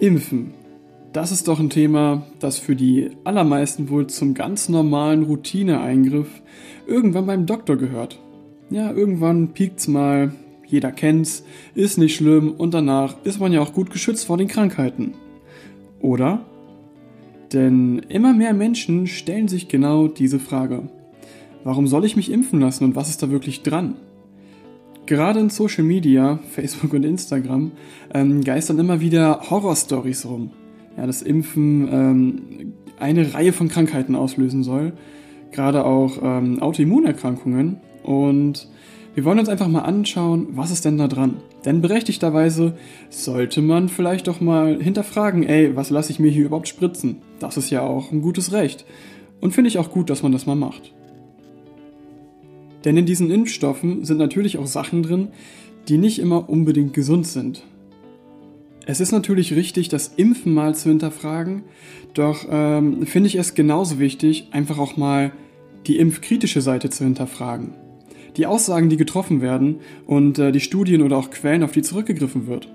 Impfen. 0.00 0.54
Das 1.12 1.30
ist 1.30 1.46
doch 1.46 1.60
ein 1.60 1.68
Thema, 1.68 2.24
das 2.38 2.58
für 2.58 2.74
die 2.74 3.10
allermeisten 3.24 3.90
wohl 3.90 4.06
zum 4.06 4.32
ganz 4.32 4.70
normalen 4.70 5.24
Routineeingriff 5.24 6.40
irgendwann 6.86 7.26
beim 7.26 7.44
Doktor 7.44 7.76
gehört. 7.76 8.18
Ja, 8.70 8.90
irgendwann 8.92 9.48
piekt's 9.48 9.88
mal, 9.88 10.32
jeder 10.66 10.90
kennt's, 10.90 11.44
ist 11.74 11.98
nicht 11.98 12.16
schlimm 12.16 12.52
und 12.52 12.72
danach 12.72 13.16
ist 13.24 13.40
man 13.40 13.52
ja 13.52 13.60
auch 13.60 13.74
gut 13.74 13.90
geschützt 13.90 14.26
vor 14.26 14.38
den 14.38 14.48
Krankheiten. 14.48 15.12
Oder? 16.00 16.46
Denn 17.52 17.98
immer 18.08 18.32
mehr 18.32 18.54
Menschen 18.54 19.06
stellen 19.06 19.48
sich 19.48 19.68
genau 19.68 20.08
diese 20.08 20.38
Frage. 20.38 20.88
Warum 21.62 21.86
soll 21.86 22.06
ich 22.06 22.16
mich 22.16 22.30
impfen 22.30 22.60
lassen 22.60 22.84
und 22.84 22.96
was 22.96 23.10
ist 23.10 23.22
da 23.22 23.30
wirklich 23.30 23.62
dran? 23.62 23.96
Gerade 25.10 25.40
in 25.40 25.50
Social 25.50 25.82
Media, 25.82 26.38
Facebook 26.52 26.92
und 26.92 27.04
Instagram, 27.04 27.72
ähm, 28.14 28.44
geistern 28.44 28.78
immer 28.78 29.00
wieder 29.00 29.50
Horrorstories 29.50 30.24
rum. 30.24 30.52
Ja, 30.96 31.04
dass 31.04 31.22
Impfen 31.22 31.88
ähm, 31.90 32.74
eine 32.96 33.34
Reihe 33.34 33.52
von 33.52 33.66
Krankheiten 33.66 34.14
auslösen 34.14 34.62
soll, 34.62 34.92
gerade 35.50 35.84
auch 35.84 36.18
ähm, 36.22 36.62
Autoimmunerkrankungen. 36.62 37.80
Und 38.04 38.68
wir 39.16 39.24
wollen 39.24 39.40
uns 39.40 39.48
einfach 39.48 39.66
mal 39.66 39.80
anschauen, 39.80 40.46
was 40.52 40.70
ist 40.70 40.84
denn 40.84 40.96
da 40.96 41.08
dran? 41.08 41.38
Denn 41.64 41.80
berechtigterweise 41.80 42.74
sollte 43.08 43.62
man 43.62 43.88
vielleicht 43.88 44.28
doch 44.28 44.40
mal 44.40 44.80
hinterfragen, 44.80 45.42
ey, 45.42 45.74
was 45.74 45.90
lasse 45.90 46.12
ich 46.12 46.20
mir 46.20 46.30
hier 46.30 46.44
überhaupt 46.44 46.68
spritzen? 46.68 47.16
Das 47.40 47.56
ist 47.56 47.70
ja 47.70 47.82
auch 47.82 48.12
ein 48.12 48.22
gutes 48.22 48.52
Recht. 48.52 48.84
Und 49.40 49.54
finde 49.54 49.70
ich 49.70 49.78
auch 49.78 49.90
gut, 49.90 50.08
dass 50.08 50.22
man 50.22 50.30
das 50.30 50.46
mal 50.46 50.54
macht. 50.54 50.92
Denn 52.84 52.96
in 52.96 53.06
diesen 53.06 53.30
Impfstoffen 53.30 54.04
sind 54.04 54.18
natürlich 54.18 54.58
auch 54.58 54.66
Sachen 54.66 55.02
drin, 55.02 55.28
die 55.88 55.98
nicht 55.98 56.18
immer 56.18 56.48
unbedingt 56.48 56.94
gesund 56.94 57.26
sind. 57.26 57.64
Es 58.86 59.00
ist 59.00 59.12
natürlich 59.12 59.54
richtig, 59.54 59.88
das 59.88 60.08
Impfen 60.16 60.54
mal 60.54 60.74
zu 60.74 60.88
hinterfragen, 60.88 61.62
doch 62.14 62.46
ähm, 62.50 63.06
finde 63.06 63.28
ich 63.28 63.36
es 63.36 63.54
genauso 63.54 63.98
wichtig, 63.98 64.48
einfach 64.52 64.78
auch 64.78 64.96
mal 64.96 65.32
die 65.86 65.98
impfkritische 65.98 66.60
Seite 66.60 66.90
zu 66.90 67.04
hinterfragen. 67.04 67.74
Die 68.36 68.46
Aussagen, 68.46 68.88
die 68.88 68.96
getroffen 68.96 69.42
werden 69.42 69.76
und 70.06 70.38
äh, 70.38 70.52
die 70.52 70.60
Studien 70.60 71.02
oder 71.02 71.16
auch 71.16 71.30
Quellen, 71.30 71.62
auf 71.62 71.72
die 71.72 71.82
zurückgegriffen 71.82 72.46
wird. 72.46 72.68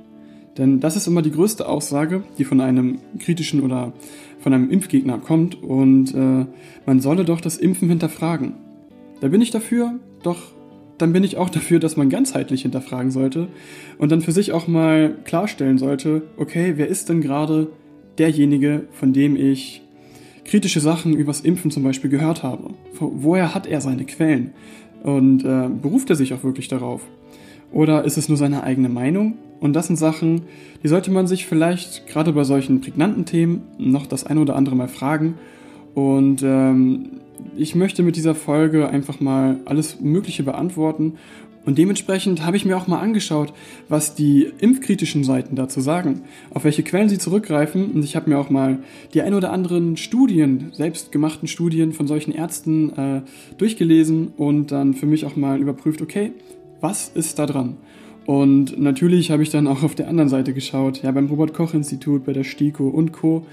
Denn 0.58 0.80
das 0.80 0.96
ist 0.96 1.08
immer 1.08 1.22
die 1.22 1.32
größte 1.32 1.68
Aussage, 1.68 2.24
die 2.38 2.46
von 2.46 2.62
einem 2.62 3.00
kritischen 3.20 3.62
oder 3.62 3.94
von 4.40 4.54
einem 4.54 4.70
Impfgegner 4.70 5.18
kommt 5.18 5.62
und 5.62 6.14
äh, 6.14 6.46
man 6.86 7.00
solle 7.02 7.26
doch 7.26 7.42
das 7.42 7.58
Impfen 7.58 7.90
hinterfragen. 7.90 8.54
Da 9.22 9.28
bin 9.28 9.42
ich 9.42 9.52
dafür, 9.52 10.00
doch 10.24 10.40
dann 10.98 11.14
bin 11.14 11.24
ich 11.24 11.38
auch 11.38 11.50
dafür, 11.50 11.80
dass 11.80 11.98
man 11.98 12.10
ganzheitlich 12.10 12.62
hinterfragen 12.62 13.12
sollte 13.12 13.48
und 13.98 14.12
dann 14.12 14.22
für 14.22 14.32
sich 14.32 14.52
auch 14.52 14.68
mal 14.68 15.16
klarstellen 15.26 15.78
sollte, 15.78 16.24
okay, 16.38 16.74
wer 16.78 16.88
ist 16.88 17.10
denn 17.10 17.22
gerade 17.22 17.68
derjenige, 18.18 18.84
von 18.92 19.12
dem 19.12 19.36
ich 19.36 19.82
kritische 20.46 20.80
Sachen 20.80 21.14
übers 21.14 21.42
Impfen 21.42 21.72
zum 21.72 21.84
Beispiel 21.84 22.10
gehört 22.10 22.44
habe? 22.44 22.76
Woher 23.00 23.54
hat 23.54 23.68
er 23.68 23.82
seine 23.82 24.06
Quellen? 24.06 24.52
Und 25.04 25.44
äh, 25.44 25.70
beruft 25.70 26.10
er 26.10 26.16
sich 26.16 26.34
auch 26.34 26.44
wirklich 26.44 26.68
darauf? 26.68 27.02
Oder 27.72 28.06
ist 28.06 28.18
es 28.18 28.30
nur 28.30 28.38
seine 28.38 28.64
eigene 28.64 28.90
Meinung? 28.90 29.34
Und 29.60 29.74
das 29.74 29.88
sind 29.88 29.98
Sachen, 29.98 30.44
die 30.84 30.88
sollte 30.88 31.12
man 31.12 31.28
sich 31.28 31.46
vielleicht 31.46 32.08
gerade 32.08 32.32
bei 32.32 32.44
solchen 32.44 32.82
prägnanten 32.82 33.26
Themen 33.26 33.64
noch 33.78 34.06
das 34.06 34.26
eine 34.26 34.40
oder 34.40 34.56
andere 34.56 34.76
Mal 34.76 34.88
fragen. 34.88 35.36
Und 35.96 36.44
ähm, 36.44 37.22
ich 37.58 37.74
möchte 37.74 38.04
mit 38.04 38.16
dieser 38.16 38.36
Folge 38.36 38.90
einfach 38.90 39.20
mal 39.20 39.60
alles 39.66 40.00
Mögliche 40.02 40.44
beantworten. 40.44 41.14
Und 41.66 41.80
dementsprechend 41.80 42.46
habe 42.46 42.58
ich 42.58 42.66
mir 42.66 42.78
auch 42.78 42.86
mal 42.86 43.00
angeschaut, 43.00 43.52
was 43.90 44.14
die 44.14 44.52
impfkritischen 44.60 45.24
Seiten 45.24 45.56
dazu 45.56 45.82
sagen, 45.82 46.22
auf 46.52 46.64
welche 46.64 46.84
Quellen 46.84 47.10
sie 47.10 47.18
zurückgreifen. 47.18 47.92
Und 47.92 48.04
ich 48.04 48.16
habe 48.16 48.30
mir 48.30 48.38
auch 48.38 48.52
mal 48.52 48.80
die 49.16 49.24
ein 49.24 49.34
oder 49.34 49.52
anderen 49.52 49.98
Studien, 49.98 50.72
selbstgemachten 50.74 51.48
Studien 51.48 51.92
von 51.92 52.06
solchen 52.06 52.32
Ärzten 52.34 52.92
äh, 52.94 53.22
durchgelesen 53.58 54.34
und 54.38 54.72
dann 54.72 54.94
für 54.94 55.08
mich 55.08 55.26
auch 55.26 55.36
mal 55.36 55.60
überprüft, 55.60 56.04
okay, 56.04 56.34
was 56.82 57.10
ist 57.10 57.40
da 57.40 57.48
dran? 57.48 57.78
Und 58.28 58.80
natürlich 58.80 59.32
habe 59.32 59.42
ich 59.42 59.50
dann 59.50 59.68
auch 59.68 59.82
auf 59.82 59.96
der 59.96 60.08
anderen 60.08 60.30
Seite 60.30 60.54
geschaut, 60.54 61.02
ja, 61.04 61.12
beim 61.12 61.28
Robert-Koch-Institut, 61.28 62.26
bei 62.26 62.34
der 62.34 62.44
STIKO 62.44 62.88
und 62.88 63.12
Co 63.12 63.46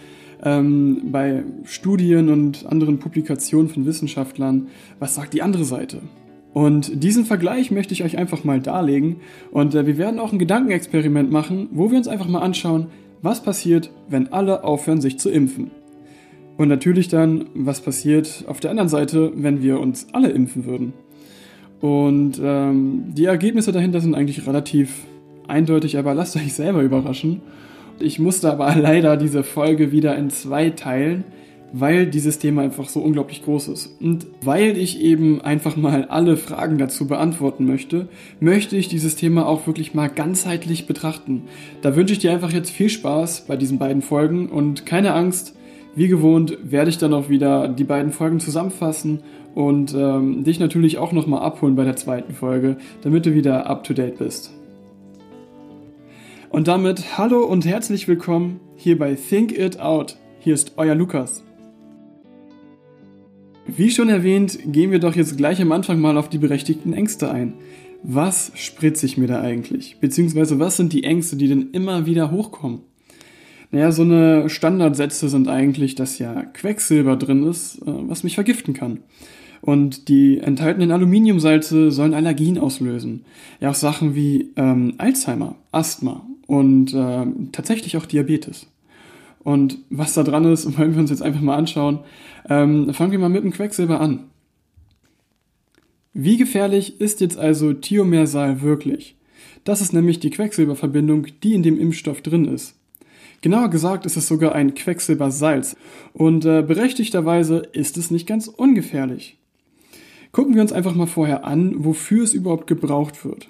ähm, 0.42 1.10
bei 1.10 1.44
Studien 1.64 2.28
und 2.28 2.66
anderen 2.66 2.98
Publikationen 2.98 3.68
von 3.68 3.86
Wissenschaftlern, 3.86 4.68
was 4.98 5.14
sagt 5.14 5.34
die 5.34 5.42
andere 5.42 5.64
Seite? 5.64 5.98
Und 6.52 7.02
diesen 7.02 7.24
Vergleich 7.24 7.70
möchte 7.70 7.94
ich 7.94 8.04
euch 8.04 8.18
einfach 8.18 8.44
mal 8.44 8.60
darlegen 8.60 9.16
und 9.50 9.74
äh, 9.74 9.86
wir 9.86 9.96
werden 9.96 10.20
auch 10.20 10.32
ein 10.32 10.38
Gedankenexperiment 10.38 11.30
machen, 11.30 11.68
wo 11.72 11.90
wir 11.90 11.96
uns 11.96 12.08
einfach 12.08 12.28
mal 12.28 12.40
anschauen, 12.40 12.88
was 13.22 13.42
passiert, 13.42 13.90
wenn 14.08 14.32
alle 14.32 14.64
aufhören, 14.64 15.00
sich 15.00 15.18
zu 15.18 15.30
impfen. 15.30 15.70
Und 16.58 16.68
natürlich 16.68 17.08
dann, 17.08 17.46
was 17.54 17.80
passiert 17.80 18.44
auf 18.46 18.60
der 18.60 18.70
anderen 18.70 18.90
Seite, 18.90 19.32
wenn 19.34 19.62
wir 19.62 19.80
uns 19.80 20.08
alle 20.12 20.28
impfen 20.28 20.66
würden. 20.66 20.92
Und 21.80 22.40
ähm, 22.42 23.04
die 23.08 23.24
Ergebnisse 23.24 23.72
dahinter 23.72 24.00
sind 24.00 24.14
eigentlich 24.14 24.46
relativ 24.46 25.04
eindeutig, 25.48 25.98
aber 25.98 26.14
lasst 26.14 26.36
euch 26.36 26.52
selber 26.52 26.82
überraschen. 26.82 27.40
Ich 27.98 28.18
musste 28.18 28.50
aber 28.50 28.74
leider 28.80 29.16
diese 29.16 29.42
Folge 29.42 29.92
wieder 29.92 30.16
in 30.16 30.30
zwei 30.30 30.70
teilen, 30.70 31.24
weil 31.72 32.06
dieses 32.06 32.38
Thema 32.38 32.62
einfach 32.62 32.88
so 32.88 33.00
unglaublich 33.00 33.44
groß 33.44 33.68
ist. 33.68 33.96
Und 34.00 34.26
weil 34.42 34.76
ich 34.76 35.00
eben 35.00 35.40
einfach 35.40 35.76
mal 35.76 36.04
alle 36.04 36.36
Fragen 36.36 36.78
dazu 36.78 37.06
beantworten 37.06 37.66
möchte, 37.66 38.08
möchte 38.40 38.76
ich 38.76 38.88
dieses 38.88 39.16
Thema 39.16 39.46
auch 39.46 39.66
wirklich 39.66 39.94
mal 39.94 40.08
ganzheitlich 40.08 40.86
betrachten. 40.86 41.44
Da 41.80 41.96
wünsche 41.96 42.12
ich 42.12 42.18
dir 42.18 42.32
einfach 42.32 42.52
jetzt 42.52 42.70
viel 42.70 42.90
Spaß 42.90 43.46
bei 43.46 43.56
diesen 43.56 43.78
beiden 43.78 44.02
Folgen 44.02 44.48
und 44.48 44.84
keine 44.84 45.14
Angst, 45.14 45.54
wie 45.94 46.08
gewohnt 46.08 46.58
werde 46.62 46.90
ich 46.90 46.98
dann 46.98 47.14
auch 47.14 47.28
wieder 47.28 47.68
die 47.68 47.84
beiden 47.84 48.12
Folgen 48.12 48.40
zusammenfassen 48.40 49.20
und 49.54 49.94
ähm, 49.94 50.44
dich 50.44 50.58
natürlich 50.58 50.98
auch 50.98 51.12
nochmal 51.12 51.42
abholen 51.42 51.76
bei 51.76 51.84
der 51.84 51.96
zweiten 51.96 52.32
Folge, 52.32 52.76
damit 53.02 53.26
du 53.26 53.34
wieder 53.34 53.66
up-to-date 53.66 54.18
bist. 54.18 54.52
Und 56.52 56.68
damit 56.68 57.16
hallo 57.16 57.46
und 57.46 57.64
herzlich 57.64 58.08
willkommen 58.08 58.60
hier 58.76 58.98
bei 58.98 59.14
Think 59.14 59.58
It 59.58 59.80
Out. 59.80 60.18
Hier 60.38 60.52
ist 60.52 60.74
euer 60.76 60.94
Lukas. 60.94 61.42
Wie 63.66 63.90
schon 63.90 64.10
erwähnt, 64.10 64.58
gehen 64.66 64.90
wir 64.90 64.98
doch 64.98 65.16
jetzt 65.16 65.38
gleich 65.38 65.62
am 65.62 65.72
Anfang 65.72 65.98
mal 65.98 66.18
auf 66.18 66.28
die 66.28 66.36
berechtigten 66.36 66.92
Ängste 66.92 67.30
ein. 67.30 67.54
Was 68.02 68.52
spritze 68.54 69.06
ich 69.06 69.16
mir 69.16 69.28
da 69.28 69.40
eigentlich? 69.40 69.96
Beziehungsweise 69.98 70.58
was 70.58 70.76
sind 70.76 70.92
die 70.92 71.04
Ängste, 71.04 71.36
die 71.36 71.48
denn 71.48 71.70
immer 71.72 72.04
wieder 72.04 72.30
hochkommen? 72.30 72.80
Naja, 73.70 73.90
so 73.90 74.02
eine 74.02 74.50
Standardsätze 74.50 75.30
sind 75.30 75.48
eigentlich, 75.48 75.94
dass 75.94 76.18
ja 76.18 76.42
Quecksilber 76.42 77.16
drin 77.16 77.44
ist, 77.44 77.78
äh, 77.78 77.84
was 77.86 78.24
mich 78.24 78.34
vergiften 78.34 78.74
kann. 78.74 78.98
Und 79.62 80.08
die 80.08 80.38
enthaltenen 80.38 80.90
Aluminiumsalze 80.90 81.90
sollen 81.90 82.12
Allergien 82.12 82.58
auslösen. 82.58 83.24
Ja, 83.58 83.70
auch 83.70 83.74
Sachen 83.74 84.14
wie 84.14 84.50
ähm, 84.56 84.94
Alzheimer, 84.98 85.54
Asthma 85.70 86.26
und 86.46 86.94
äh, 86.94 87.26
tatsächlich 87.52 87.96
auch 87.96 88.06
Diabetes. 88.06 88.66
Und 89.42 89.78
was 89.90 90.14
da 90.14 90.22
dran 90.22 90.44
ist, 90.44 90.66
wollen 90.78 90.94
wir 90.94 91.00
uns 91.00 91.10
jetzt 91.10 91.22
einfach 91.22 91.40
mal 91.40 91.56
anschauen. 91.56 92.00
Ähm, 92.48 92.92
fangen 92.94 93.12
wir 93.12 93.18
mal 93.18 93.28
mit 93.28 93.44
dem 93.44 93.52
Quecksilber 93.52 94.00
an. 94.00 94.24
Wie 96.14 96.36
gefährlich 96.36 97.00
ist 97.00 97.20
jetzt 97.20 97.38
also 97.38 97.72
Thiomersal 97.72 98.60
wirklich? 98.60 99.16
Das 99.64 99.80
ist 99.80 99.92
nämlich 99.92 100.20
die 100.20 100.30
Quecksilberverbindung, 100.30 101.28
die 101.42 101.54
in 101.54 101.62
dem 101.62 101.78
Impfstoff 101.78 102.20
drin 102.20 102.46
ist. 102.46 102.74
Genauer 103.40 103.70
gesagt 103.70 104.06
ist 104.06 104.16
es 104.16 104.28
sogar 104.28 104.54
ein 104.54 104.74
Quecksilbersalz 104.74 105.76
und 106.12 106.44
äh, 106.44 106.62
berechtigterweise 106.62 107.58
ist 107.72 107.96
es 107.96 108.10
nicht 108.10 108.26
ganz 108.26 108.46
ungefährlich. 108.46 109.38
Gucken 110.30 110.54
wir 110.54 110.62
uns 110.62 110.72
einfach 110.72 110.94
mal 110.94 111.06
vorher 111.06 111.44
an, 111.44 111.84
wofür 111.84 112.24
es 112.24 112.34
überhaupt 112.34 112.66
gebraucht 112.66 113.24
wird. 113.24 113.48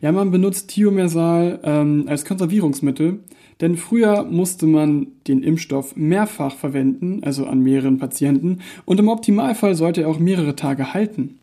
Ja, 0.00 0.12
man 0.12 0.30
benutzt 0.30 0.68
Thiomersal 0.68 1.60
ähm, 1.62 2.04
als 2.06 2.24
Konservierungsmittel, 2.24 3.20
denn 3.60 3.76
früher 3.76 4.24
musste 4.24 4.66
man 4.66 5.08
den 5.28 5.42
Impfstoff 5.42 5.96
mehrfach 5.96 6.56
verwenden, 6.56 7.20
also 7.22 7.46
an 7.46 7.60
mehreren 7.60 7.98
Patienten, 7.98 8.58
und 8.84 9.00
im 9.00 9.08
Optimalfall 9.08 9.74
sollte 9.74 10.02
er 10.02 10.08
auch 10.08 10.18
mehrere 10.18 10.56
Tage 10.56 10.92
halten. 10.94 11.38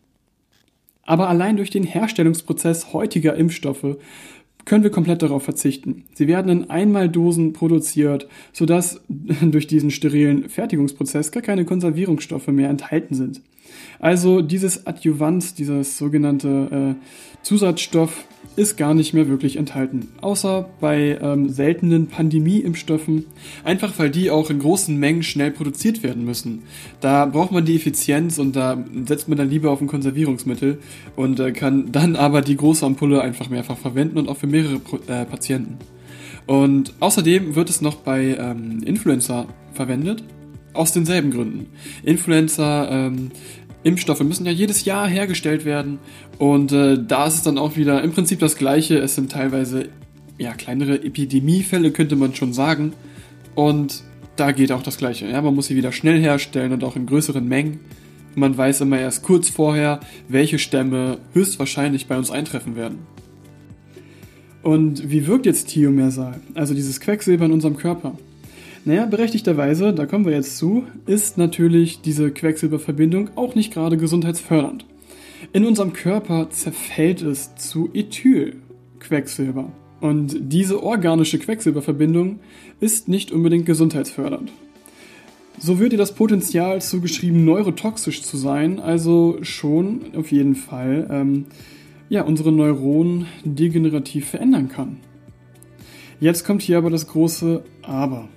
Aber 1.04 1.28
allein 1.28 1.56
durch 1.56 1.70
den 1.70 1.84
Herstellungsprozess 1.84 2.92
heutiger 2.92 3.34
Impfstoffe 3.34 3.96
können 4.64 4.84
wir 4.84 4.90
komplett 4.90 5.22
darauf 5.22 5.42
verzichten. 5.42 6.04
Sie 6.14 6.28
werden 6.28 6.50
in 6.50 6.70
Einmaldosen 6.70 7.52
produziert, 7.52 8.28
sodass 8.52 9.00
durch 9.08 9.66
diesen 9.66 9.90
sterilen 9.90 10.48
Fertigungsprozess 10.48 11.32
gar 11.32 11.42
keine 11.42 11.64
Konservierungsstoffe 11.64 12.48
mehr 12.48 12.70
enthalten 12.70 13.14
sind. 13.14 13.42
Also 13.98 14.42
dieses 14.42 14.86
Adjuvant, 14.86 15.58
dieses 15.58 15.98
sogenannte 15.98 16.96
äh, 16.98 17.42
Zusatzstoff 17.42 18.24
ist 18.54 18.76
gar 18.76 18.94
nicht 18.94 19.14
mehr 19.14 19.28
wirklich 19.28 19.56
enthalten. 19.56 20.08
Außer 20.20 20.68
bei 20.80 21.18
ähm, 21.20 21.48
seltenen 21.48 22.08
Pandemie-Impfstoffen. 22.08 23.24
Einfach 23.64 23.98
weil 23.98 24.10
die 24.10 24.30
auch 24.30 24.50
in 24.50 24.58
großen 24.58 24.96
Mengen 24.96 25.22
schnell 25.22 25.50
produziert 25.50 26.02
werden 26.02 26.24
müssen. 26.24 26.62
Da 27.00 27.24
braucht 27.26 27.52
man 27.52 27.64
die 27.64 27.76
Effizienz 27.76 28.38
und 28.38 28.54
da 28.54 28.84
setzt 29.06 29.28
man 29.28 29.38
dann 29.38 29.48
lieber 29.48 29.70
auf 29.70 29.80
ein 29.80 29.86
Konservierungsmittel 29.86 30.78
und 31.16 31.40
äh, 31.40 31.52
kann 31.52 31.92
dann 31.92 32.16
aber 32.16 32.42
die 32.42 32.56
große 32.56 32.84
Ampulle 32.84 33.22
einfach 33.22 33.48
mehrfach 33.48 33.78
verwenden 33.78 34.18
und 34.18 34.28
auch 34.28 34.36
für 34.36 34.46
mehrere 34.46 34.80
äh, 35.06 35.24
Patienten. 35.24 35.78
Und 36.46 36.92
außerdem 37.00 37.54
wird 37.54 37.70
es 37.70 37.80
noch 37.80 37.96
bei 37.96 38.36
ähm, 38.38 38.82
Influenza 38.84 39.46
verwendet, 39.72 40.24
aus 40.74 40.92
denselben 40.92 41.30
Gründen. 41.30 41.66
Influenza, 42.02 42.88
ähm, 42.90 43.30
Impfstoffe 43.84 44.22
müssen 44.22 44.46
ja 44.46 44.52
jedes 44.52 44.84
Jahr 44.84 45.08
hergestellt 45.08 45.64
werden 45.64 45.98
und 46.38 46.72
äh, 46.72 46.98
da 47.02 47.26
ist 47.26 47.34
es 47.34 47.42
dann 47.42 47.58
auch 47.58 47.76
wieder 47.76 48.02
im 48.02 48.12
Prinzip 48.12 48.38
das 48.38 48.56
gleiche. 48.56 48.98
Es 48.98 49.14
sind 49.14 49.32
teilweise 49.32 49.88
ja 50.38 50.52
kleinere 50.52 51.02
Epidemiefälle, 51.02 51.90
könnte 51.90 52.16
man 52.16 52.34
schon 52.34 52.52
sagen. 52.52 52.92
Und 53.54 54.02
da 54.36 54.52
geht 54.52 54.72
auch 54.72 54.82
das 54.82 54.96
gleiche. 54.96 55.26
Ja, 55.26 55.42
man 55.42 55.54
muss 55.54 55.66
sie 55.66 55.76
wieder 55.76 55.92
schnell 55.92 56.20
herstellen 56.20 56.72
und 56.72 56.84
auch 56.84 56.96
in 56.96 57.06
größeren 57.06 57.46
Mengen. 57.46 57.80
Man 58.34 58.56
weiß 58.56 58.80
immer 58.80 58.98
erst 58.98 59.22
kurz 59.22 59.50
vorher, 59.50 60.00
welche 60.28 60.58
Stämme 60.58 61.18
höchstwahrscheinlich 61.34 62.06
bei 62.06 62.16
uns 62.16 62.30
eintreffen 62.30 62.76
werden. 62.76 63.00
Und 64.62 65.10
wie 65.10 65.26
wirkt 65.26 65.44
jetzt 65.44 65.68
Thiomersal, 65.68 66.40
also 66.54 66.72
dieses 66.72 67.00
Quecksilber 67.00 67.44
in 67.44 67.52
unserem 67.52 67.76
Körper? 67.76 68.16
Naja, 68.84 69.06
berechtigterweise, 69.06 69.92
da 69.92 70.06
kommen 70.06 70.24
wir 70.24 70.32
jetzt 70.32 70.58
zu, 70.58 70.84
ist 71.06 71.38
natürlich 71.38 72.00
diese 72.00 72.32
Quecksilberverbindung 72.32 73.30
auch 73.36 73.54
nicht 73.54 73.72
gerade 73.72 73.96
gesundheitsfördernd. 73.96 74.84
In 75.52 75.64
unserem 75.66 75.92
Körper 75.92 76.50
zerfällt 76.50 77.22
es 77.22 77.54
zu 77.54 77.90
Ethylquecksilber. 77.94 79.70
Und 80.00 80.36
diese 80.52 80.82
organische 80.82 81.38
Quecksilberverbindung 81.38 82.40
ist 82.80 83.06
nicht 83.06 83.30
unbedingt 83.30 83.66
gesundheitsfördernd. 83.66 84.50
So 85.58 85.78
wird 85.78 85.92
ihr 85.92 85.98
das 85.98 86.16
Potenzial 86.16 86.82
zugeschrieben, 86.82 87.44
neurotoxisch 87.44 88.22
zu 88.22 88.36
sein, 88.36 88.80
also 88.80 89.38
schon 89.42 90.00
auf 90.16 90.32
jeden 90.32 90.56
Fall 90.56 91.06
ähm, 91.08 91.46
ja, 92.08 92.22
unsere 92.22 92.50
Neuronen 92.50 93.26
degenerativ 93.44 94.28
verändern 94.30 94.68
kann. 94.68 94.96
Jetzt 96.18 96.44
kommt 96.44 96.62
hier 96.62 96.78
aber 96.78 96.90
das 96.90 97.06
große 97.06 97.62
Aber. 97.82 98.28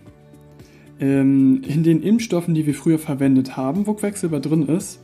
Ähm, 0.99 1.61
in 1.67 1.83
den 1.83 2.01
Impfstoffen, 2.01 2.53
die 2.53 2.65
wir 2.65 2.73
früher 2.73 2.99
verwendet 2.99 3.57
haben, 3.57 3.87
wo 3.87 3.93
Quecksilber 3.93 4.39
drin 4.39 4.67
ist, 4.67 4.99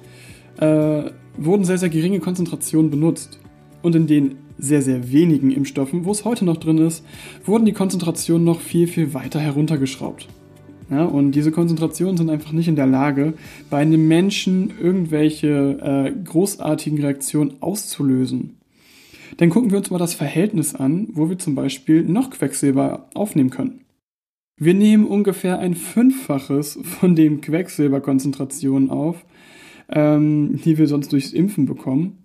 äh, 0.58 1.04
wurden 1.38 1.66
sehr, 1.66 1.78
sehr 1.78 1.90
geringe 1.90 2.20
Konzentrationen 2.20 2.92
benutzt. 2.92 3.40
Und 3.82 3.96
in 3.96 4.08
den 4.08 4.36
sehr, 4.58 4.82
sehr 4.82 5.12
wenigen 5.12 5.52
Impfstoffen, 5.52 6.06
wo 6.06 6.12
es 6.12 6.24
heute 6.24 6.46
noch 6.46 6.58
drin 6.58 6.78
ist, 6.78 7.04
wurden 7.46 7.66
die 7.66 7.74
Konzentrationen 7.74 8.46
noch 8.46 8.62
viel, 8.62 8.88
viel 8.88 9.14
weiter 9.14 9.40
heruntergeschraubt. 9.40 10.28
Ja, 10.92 11.06
und 11.06 11.32
diese 11.32 11.52
Konzentrationen 11.52 12.18
sind 12.18 12.30
einfach 12.30 12.52
nicht 12.52 12.68
in 12.68 12.76
der 12.76 12.86
Lage, 12.86 13.34
bei 13.70 13.78
einem 13.78 14.08
Menschen 14.08 14.74
irgendwelche 14.80 15.80
äh, 15.82 16.12
großartigen 16.24 17.00
Reaktionen 17.00 17.54
auszulösen. 17.62 18.58
Dann 19.38 19.50
gucken 19.50 19.72
wir 19.72 19.78
uns 19.78 19.90
mal 19.90 19.98
das 19.98 20.14
Verhältnis 20.14 20.76
an, 20.76 21.08
wo 21.14 21.30
wir 21.30 21.40
zum 21.40 21.56
Beispiel 21.56 22.04
noch 22.04 22.30
Quecksilber 22.30 23.08
aufnehmen 23.14 23.50
können. 23.50 23.81
Wir 24.64 24.76
nehmen 24.76 25.08
ungefähr 25.08 25.58
ein 25.58 25.74
Fünffaches 25.74 26.78
von 26.84 27.16
den 27.16 27.42
Quecksilberkonzentrationen 27.42 28.92
auf, 28.92 29.26
ähm, 29.90 30.62
die 30.64 30.78
wir 30.78 30.86
sonst 30.86 31.12
durchs 31.12 31.34
Impfen 31.34 31.66
bekommen. 31.66 32.20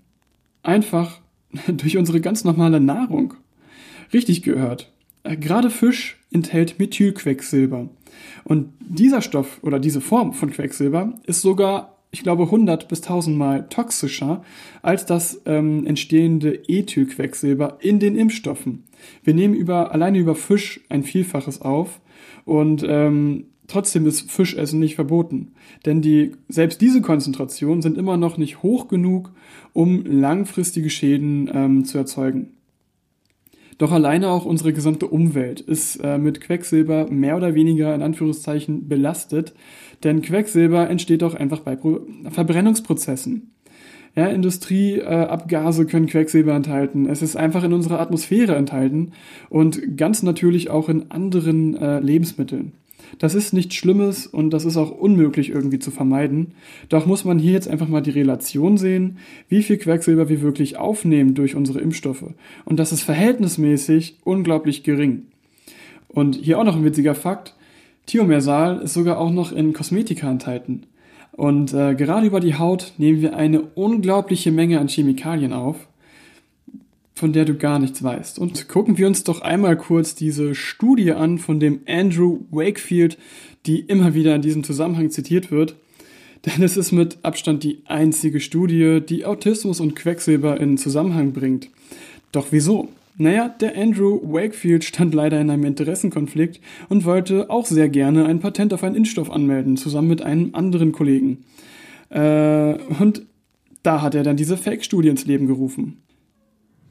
Einfach 0.63 1.23
durch 1.67 1.97
unsere 1.97 2.21
ganz 2.21 2.45
normale 2.45 2.79
Nahrung. 2.79 3.33
Richtig 4.13 4.43
gehört. 4.43 4.93
Äh, 5.23 5.39
gerade 5.39 5.71
Fisch 5.71 6.19
enthält 6.31 6.79
Methylquecksilber. 6.79 7.89
Und 8.45 8.69
dieser 8.81 9.23
Stoff 9.23 9.59
oder 9.63 9.79
diese 9.79 10.03
Form 10.03 10.35
von 10.35 10.51
Quecksilber 10.51 11.15
ist 11.25 11.41
sogar, 11.41 11.97
ich 12.11 12.23
glaube, 12.23 12.43
100 12.43 12.87
bis 12.87 13.01
1000 13.01 13.35
Mal 13.35 13.67
toxischer 13.71 14.45
als 14.83 15.07
das 15.07 15.41
ähm, 15.47 15.87
entstehende 15.87 16.53
Ethylquecksilber 16.69 17.79
in 17.81 17.99
den 17.99 18.15
Impfstoffen. 18.15 18.85
Wir 19.25 19.33
nehmen 19.33 19.55
über, 19.55 19.93
alleine 19.93 20.19
über 20.19 20.35
Fisch 20.35 20.83
ein 20.91 21.03
Vielfaches 21.03 21.63
auf 21.63 21.99
und 22.45 22.85
ähm, 22.87 23.47
trotzdem 23.67 24.07
ist 24.07 24.31
Fischessen 24.31 24.81
nicht 24.81 24.95
verboten. 24.95 25.53
Denn 25.85 26.03
die, 26.03 26.33
selbst 26.49 26.81
diese 26.81 27.01
Konzentrationen 27.01 27.83
sind 27.83 27.99
immer 27.99 28.17
noch 28.17 28.37
nicht 28.37 28.63
hoch 28.63 28.89
genug, 28.89 29.33
um 29.73 30.05
langfristige 30.05 30.91
Schäden 30.91 31.51
ähm, 31.53 31.85
zu 31.85 31.99
erzeugen. 31.99 32.53
Doch 33.79 33.93
alleine 33.93 34.31
auch 34.31 34.47
unsere 34.47 34.73
gesamte 34.73 35.07
Umwelt 35.07 35.61
ist 35.61 35.97
äh, 35.97 36.17
mit 36.17 36.41
Quecksilber 36.41 37.11
mehr 37.11 37.37
oder 37.37 37.55
weniger 37.55 37.95
in 37.95 38.03
Anführungszeichen 38.03 38.89
belastet, 38.89 39.55
denn 40.03 40.23
Quecksilber 40.23 40.89
entsteht 40.89 41.23
auch 41.23 41.35
einfach 41.35 41.61
bei 41.61 41.77
Pro 41.77 42.01
Verbrennungsprozessen. 42.31 43.53
Ja, 44.17 44.29
Industrieabgase 44.29 45.83
äh, 45.83 45.87
können 45.87 46.07
Quecksilber 46.07 46.55
enthalten. 46.55 47.07
Es 47.07 47.21
ist 47.21 47.37
einfach 47.37 47.63
in 47.65 47.75
unserer 47.75 48.01
Atmosphäre 48.01 48.57
enthalten 48.57 49.13
und 49.51 49.99
ganz 49.99 50.23
natürlich 50.23 50.71
auch 50.71 50.89
in 50.89 51.11
anderen 51.11 51.77
äh, 51.77 52.01
Lebensmitteln. 52.01 52.73
Das 53.19 53.35
ist 53.35 53.53
nichts 53.53 53.75
Schlimmes 53.75 54.27
und 54.27 54.51
das 54.51 54.65
ist 54.65 54.79
auch 54.79 54.91
unmöglich 54.91 55.51
irgendwie 55.51 55.79
zu 55.79 55.91
vermeiden. 55.91 56.55
Doch 56.89 57.05
muss 57.05 57.25
man 57.27 57.39
hier 57.39 57.53
jetzt 57.53 57.69
einfach 57.69 57.89
mal 57.89 58.01
die 58.01 58.11
Relation 58.11 58.79
sehen, 58.79 59.19
wie 59.49 59.63
viel 59.63 59.77
Quecksilber 59.77 60.31
wir 60.31 60.41
wirklich 60.41 60.79
aufnehmen 60.79 61.35
durch 61.35 61.55
unsere 61.55 61.81
Impfstoffe. 61.81 62.25
Und 62.65 62.79
das 62.79 62.93
ist 62.93 63.03
verhältnismäßig 63.03 64.17
unglaublich 64.25 64.83
gering. 64.83 65.27
Und 66.09 66.37
hier 66.37 66.59
auch 66.59 66.65
noch 66.65 66.77
ein 66.77 66.85
witziger 66.85 67.15
Fakt. 67.15 67.55
Thiomersal 68.07 68.81
ist 68.81 68.95
sogar 68.95 69.19
auch 69.19 69.31
noch 69.31 69.53
in 69.53 69.75
Kosmetika 69.75 70.31
enthalten. 70.31 70.85
Und 71.37 71.75
äh, 71.75 71.95
gerade 71.95 72.27
über 72.27 72.41
die 72.41 72.57
Haut 72.57 72.95
nehmen 72.99 73.21
wir 73.21 73.37
eine 73.37 73.61
unglaubliche 73.61 74.51
Menge 74.51 74.81
an 74.81 74.89
Chemikalien 74.89 75.53
auf 75.53 75.87
von 77.17 77.33
der 77.33 77.47
du 77.47 77.55
gar 77.55 77.79
nichts 77.79 78.03
weißt. 78.03 78.39
Und 78.39 78.69
gucken 78.69 78.99
wir 78.99 79.07
uns 79.07 79.25
doch 79.25 79.41
einmal 79.41 79.77
kurz 79.79 80.15
diese 80.15 80.55
Studie 80.55 81.13
an 81.13 81.39
von 81.39 81.59
dem 81.59 81.81
Andrew 81.89 82.41
Wakefield, 82.51 83.17
die 83.65 83.81
immer 83.81 84.13
wieder 84.13 84.35
in 84.35 84.43
diesem 84.43 84.63
Zusammenhang 84.63 85.11
zitiert 85.11 85.51
wird. 85.51 85.77
Denn 86.45 86.63
es 86.63 86.77
ist 86.77 86.93
mit 86.93 87.17
Abstand 87.23 87.65
die 87.65 87.81
einzige 87.87 88.39
Studie, 88.39 89.01
die 89.01 89.25
Autismus 89.25 89.81
und 89.81 89.97
Quecksilber 89.97 90.61
in 90.61 90.77
Zusammenhang 90.77 91.33
bringt. 91.33 91.71
Doch 92.33 92.49
wieso? 92.51 92.91
Naja, 93.19 93.49
der 93.49 93.77
Andrew 93.77 94.21
Wakefield 94.23 94.85
stand 94.85 95.15
leider 95.15 95.41
in 95.41 95.49
einem 95.49 95.65
Interessenkonflikt 95.65 96.61
und 96.89 97.05
wollte 97.05 97.49
auch 97.49 97.65
sehr 97.65 97.89
gerne 97.89 98.27
ein 98.27 98.41
Patent 98.41 98.75
auf 98.75 98.85
einen 98.85 98.95
Impfstoff 98.95 99.31
anmelden, 99.31 99.77
zusammen 99.77 100.09
mit 100.09 100.23
einem 100.23 100.55
anderen 100.55 100.93
Kollegen. 100.93 101.45
Äh, 102.11 102.75
und 103.01 103.23
da 103.83 104.03
hat 104.03 104.15
er 104.15 104.23
dann 104.23 104.37
diese 104.37 104.57
Fake-Studie 104.57 105.09
ins 105.09 105.27
Leben 105.27 105.47
gerufen. 105.47 106.03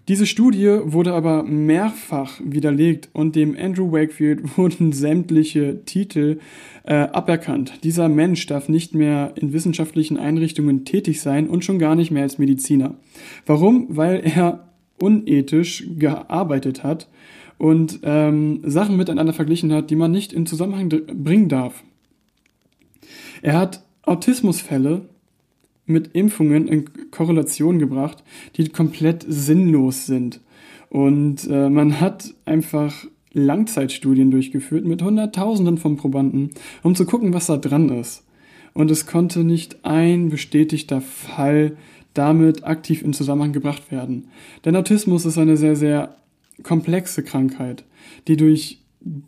Diese 0.08 0.28
Studie 0.28 0.80
wurde 0.84 1.14
aber 1.14 1.44
mehrfach 1.44 2.40
widerlegt 2.44 3.10
und 3.14 3.36
dem 3.36 3.56
Andrew 3.58 3.92
Wakefield 3.92 4.58
wurden 4.58 4.92
sämtliche 4.92 5.84
Titel 5.86 6.40
äh, 6.84 6.94
aberkannt. 6.94 7.84
Dieser 7.84 8.08
Mensch 8.08 8.46
darf 8.46 8.70
nicht 8.70 8.94
mehr 8.94 9.34
in 9.36 9.52
wissenschaftlichen 9.52 10.18
Einrichtungen 10.18 10.86
tätig 10.86 11.22
sein 11.22 11.48
und 11.50 11.66
schon 11.66 11.80
gar 11.80 11.96
nicht 11.96 12.12
mehr 12.12 12.24
als 12.24 12.38
Mediziner. 12.38 12.96
Warum? 13.48 13.88
Weil 13.90 14.22
er 14.24 14.66
unethisch 15.00 15.86
gearbeitet 15.98 16.84
hat 16.84 17.08
und 17.58 18.00
ähm, 18.04 18.62
Sachen 18.64 18.98
miteinander 18.98 19.34
verglichen 19.34 19.72
hat, 19.74 19.90
die 19.90 19.96
man 19.96 20.12
nicht 20.12 20.34
in 20.34 20.46
Zusammenhang 20.46 20.90
bringen 20.90 21.50
darf. 21.50 21.84
Er 23.42 23.58
hat 23.58 23.84
Autismusfälle 24.04 25.10
mit 25.86 26.16
Impfungen 26.16 26.68
in 26.68 27.12
Korrelation 27.12 27.80
gebracht, 27.80 28.24
die 28.58 28.70
komplett 28.70 29.25
sinnlos 29.28 30.06
sind. 30.06 30.42
Und 30.90 31.48
äh, 31.50 31.70
man 31.70 32.00
hat 32.00 32.34
einfach 32.46 33.06
Langzeitstudien 33.34 34.32
durchgeführt 34.32 34.86
mit 34.86 35.02
Hunderttausenden 35.02 35.78
von 35.78 35.98
Probanden, 35.98 36.52
um 36.84 36.96
zu 36.96 37.06
gucken, 37.06 37.34
was 37.34 37.48
da 37.48 37.58
dran 37.58 37.90
ist. 37.90 38.24
Und 38.74 38.92
es 38.92 39.06
konnte 39.06 39.44
nicht 39.44 39.86
ein 39.86 40.30
bestätigter 40.30 41.02
Fall 41.02 41.78
damit 42.16 42.64
aktiv 42.64 43.04
in 43.04 43.14
Zusammenhang 43.14 43.54
gebracht 43.54 43.92
werden. 43.92 44.30
Denn 44.64 44.76
Autismus 44.76 45.26
ist 45.26 45.38
eine 45.38 45.58
sehr, 45.58 45.76
sehr 45.76 46.16
komplexe 46.64 47.24
Krankheit, 47.24 47.84
die 48.28 48.38
durch 48.38 48.82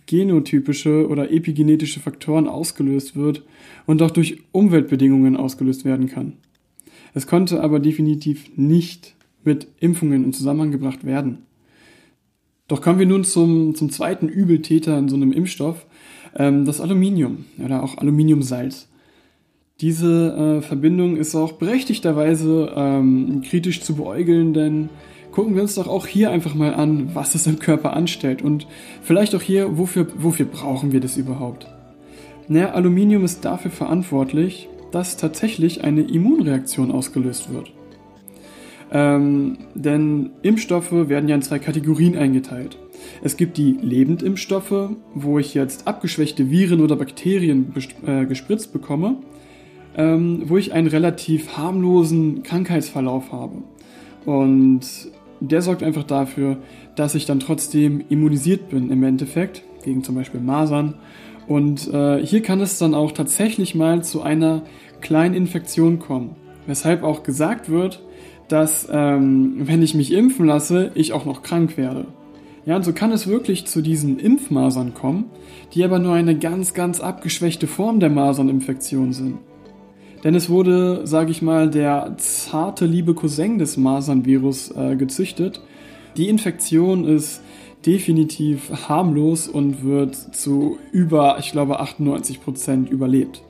genotypische 0.08 1.08
oder 1.08 1.32
epigenetische 1.32 2.00
Faktoren 2.00 2.48
ausgelöst 2.48 3.16
wird 3.16 3.44
und 3.86 4.02
auch 4.02 4.12
durch 4.12 4.40
Umweltbedingungen 4.52 5.38
ausgelöst 5.38 5.86
werden 5.86 6.08
kann. 6.08 6.34
Es 7.14 7.28
konnte 7.28 7.62
aber 7.62 7.80
definitiv 7.80 8.50
nicht 8.56 9.16
mit 9.44 9.68
Impfungen 9.80 10.24
in 10.24 10.34
Zusammenhang 10.34 10.72
gebracht 10.72 11.06
werden. 11.06 11.40
Doch 12.68 12.82
kommen 12.82 13.00
wir 13.00 13.06
nun 13.06 13.24
zum, 13.24 13.76
zum 13.76 13.90
zweiten 13.90 14.28
Übeltäter 14.28 14.98
in 14.98 15.08
so 15.08 15.16
einem 15.16 15.32
Impfstoff, 15.32 15.86
ähm, 16.36 16.66
das 16.66 16.82
Aluminium 16.82 17.46
oder 17.64 17.84
auch 17.84 17.98
Aluminiumsalz. 17.98 18.90
Diese 19.80 20.58
äh, 20.58 20.62
Verbindung 20.64 21.18
ist 21.18 21.36
auch 21.36 21.52
berechtigterweise 21.52 22.74
ähm, 22.76 23.44
kritisch 23.48 23.82
zu 23.82 23.96
beäugeln, 23.96 24.54
denn 24.54 24.90
gucken 25.32 25.54
wir 25.54 25.62
uns 25.62 25.76
doch 25.76 25.88
auch 25.88 26.08
hier 26.08 26.32
einfach 26.32 26.56
mal 26.56 26.74
an, 26.74 27.14
was 27.14 27.36
es 27.36 27.46
im 27.46 27.60
Körper 27.60 27.94
anstellt 27.94 28.42
und 28.42 28.66
vielleicht 29.04 29.36
auch 29.36 29.42
hier, 29.42 29.78
wofür, 29.78 30.08
wofür 30.18 30.48
brauchen 30.48 30.94
wir 30.94 31.00
das 31.00 31.16
überhaupt? 31.16 31.68
Naja, 32.48 32.72
Aluminium 32.72 33.24
ist 33.24 33.46
dafür 33.46 33.70
verantwortlich, 33.70 34.68
dass 34.92 35.16
tatsächlich 35.16 35.84
eine 35.84 36.02
Immunreaktion 36.02 36.92
ausgelöst 36.92 37.54
wird. 37.54 37.72
Ähm, 38.92 39.60
denn 39.76 40.32
Impfstoffe 40.42 40.92
werden 40.92 41.30
ja 41.30 41.36
in 41.36 41.42
zwei 41.44 41.60
Kategorien 41.60 42.18
eingeteilt. 42.18 42.80
Es 43.22 43.38
gibt 43.38 43.58
die 43.58 43.78
Lebendimpfstoffe, 43.80 44.90
wo 45.14 45.38
ich 45.38 45.54
jetzt 45.54 45.86
abgeschwächte 45.86 46.50
Viren 46.50 46.82
oder 46.82 46.96
Bakterien 46.96 47.74
äh, 48.08 48.26
gespritzt 48.26 48.74
bekomme, 48.74 49.18
ähm, 49.98 50.44
wo 50.46 50.58
ich 50.58 50.74
einen 50.74 50.88
relativ 50.88 51.58
harmlosen 51.58 52.44
Krankheitsverlauf 52.44 53.32
habe. 53.32 53.64
Und 54.26 54.82
der 55.40 55.62
sorgt 55.62 55.84
einfach 55.84 56.04
dafür, 56.04 56.58
dass 56.96 57.16
ich 57.16 57.26
dann 57.26 57.40
trotzdem 57.40 58.04
immunisiert 58.10 58.70
bin 58.70 58.92
im 58.92 59.04
Endeffekt, 59.04 59.64
gegen 59.84 60.04
zum 60.04 60.16
Beispiel 60.16 60.40
Masern. 60.40 60.96
Und 61.48 61.92
äh, 61.94 62.26
hier 62.26 62.42
kann 62.42 62.60
es 62.62 62.78
dann 62.78 62.94
auch 62.94 63.12
tatsächlich 63.12 63.76
mal 63.76 64.04
zu 64.04 64.22
einer 64.22 64.64
kleinen 65.02 65.34
Infektion 65.34 66.00
kommen. 66.00 66.36
Weshalb 66.66 67.04
auch 67.04 67.24
gesagt 67.24 67.70
wird, 67.70 68.04
dass 68.48 68.88
ähm, 68.92 69.56
wenn 69.60 69.82
ich 69.82 69.94
mich 69.94 70.12
impfen 70.12 70.46
lasse, 70.46 70.92
ich 70.96 71.14
auch 71.14 71.26
noch 71.26 71.44
krank 71.44 71.78
werde. 71.78 72.06
Ja, 72.66 72.76
und 72.76 72.84
so 72.84 72.92
kann 72.92 73.14
es 73.14 73.28
wirklich 73.28 73.66
zu 73.66 73.82
diesen 73.82 74.20
Impfmasern 74.20 74.94
kommen, 74.94 75.26
die 75.74 75.86
aber 75.86 76.00
nur 76.00 76.14
eine 76.14 76.38
ganz, 76.38 76.74
ganz 76.74 77.00
abgeschwächte 77.00 77.66
Form 77.66 78.02
der 78.02 78.10
Maserninfektion 78.10 79.14
sind. 79.14 79.38
Denn 80.24 80.36
es 80.36 80.50
wurde, 80.50 81.06
sage 81.06 81.32
ich 81.32 81.42
mal, 81.42 81.70
der 81.70 82.16
zarte 82.18 82.86
liebe 82.86 83.14
Cousin 83.14 83.60
des 83.60 83.78
Masernvirus 83.78 84.72
äh, 84.72 84.96
gezüchtet. 84.96 85.62
Die 86.18 86.30
Infektion 86.30 87.06
ist 87.06 87.42
definitiv 87.86 88.90
harmlos 88.90 89.48
und 89.48 89.84
wird 89.84 90.16
zu 90.16 90.78
über, 90.92 91.38
ich 91.40 91.52
glaube, 91.52 91.80
98 91.80 92.42
Prozent 92.42 92.90
überlebt. 92.90 93.44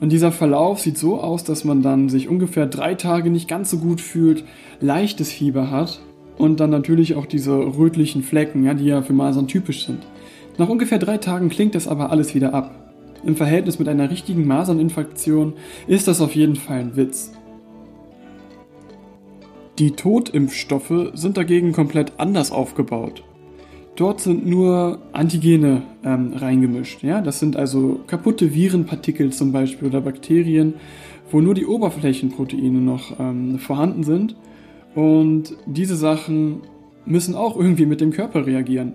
Und 0.00 0.10
dieser 0.10 0.32
Verlauf 0.32 0.80
sieht 0.80 0.98
so 0.98 1.20
aus, 1.20 1.44
dass 1.44 1.62
man 1.62 1.80
dann 1.80 2.08
sich 2.08 2.28
ungefähr 2.28 2.66
drei 2.66 2.96
Tage 2.96 3.30
nicht 3.30 3.46
ganz 3.46 3.70
so 3.70 3.78
gut 3.78 4.00
fühlt, 4.00 4.44
leichtes 4.80 5.30
Fieber 5.30 5.70
hat 5.70 6.00
und 6.36 6.58
dann 6.58 6.70
natürlich 6.70 7.14
auch 7.14 7.26
diese 7.26 7.52
rötlichen 7.52 8.24
Flecken, 8.24 8.64
ja, 8.64 8.74
die 8.74 8.86
ja 8.86 9.02
für 9.02 9.12
Masern 9.12 9.46
typisch 9.46 9.86
sind. 9.86 10.00
Nach 10.58 10.68
ungefähr 10.68 10.98
drei 10.98 11.18
Tagen 11.18 11.48
klingt 11.50 11.76
das 11.76 11.86
aber 11.86 12.10
alles 12.10 12.34
wieder 12.34 12.52
ab. 12.52 12.81
Im 13.24 13.36
Verhältnis 13.36 13.78
mit 13.78 13.88
einer 13.88 14.10
richtigen 14.10 14.46
Maserninfektion 14.46 15.54
ist 15.86 16.08
das 16.08 16.20
auf 16.20 16.34
jeden 16.34 16.56
Fall 16.56 16.80
ein 16.80 16.96
Witz. 16.96 17.32
Die 19.78 19.92
Totimpfstoffe 19.92 21.12
sind 21.14 21.36
dagegen 21.36 21.72
komplett 21.72 22.12
anders 22.18 22.52
aufgebaut. 22.52 23.24
Dort 23.96 24.20
sind 24.20 24.46
nur 24.46 24.98
Antigene 25.12 25.82
ähm, 26.04 26.32
reingemischt. 26.34 27.02
Ja? 27.02 27.20
Das 27.20 27.38
sind 27.38 27.56
also 27.56 28.00
kaputte 28.06 28.54
Virenpartikel 28.54 29.32
zum 29.32 29.52
Beispiel 29.52 29.88
oder 29.88 30.00
Bakterien, 30.00 30.74
wo 31.30 31.40
nur 31.40 31.54
die 31.54 31.66
Oberflächenproteine 31.66 32.80
noch 32.80 33.18
ähm, 33.20 33.58
vorhanden 33.58 34.02
sind. 34.02 34.36
Und 34.94 35.56
diese 35.66 35.96
Sachen 35.96 36.62
müssen 37.04 37.34
auch 37.34 37.56
irgendwie 37.56 37.86
mit 37.86 38.00
dem 38.00 38.12
Körper 38.12 38.46
reagieren. 38.46 38.94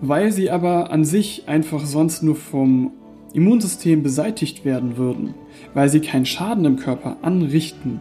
Weil 0.00 0.32
sie 0.32 0.50
aber 0.50 0.90
an 0.92 1.04
sich 1.04 1.44
einfach 1.46 1.84
sonst 1.84 2.22
nur 2.22 2.36
vom 2.36 2.92
Immunsystem 3.32 4.02
beseitigt 4.02 4.64
werden 4.64 4.96
würden, 4.96 5.34
weil 5.74 5.88
sie 5.88 6.00
keinen 6.00 6.26
Schaden 6.26 6.64
im 6.64 6.76
Körper 6.76 7.16
anrichten, 7.22 8.00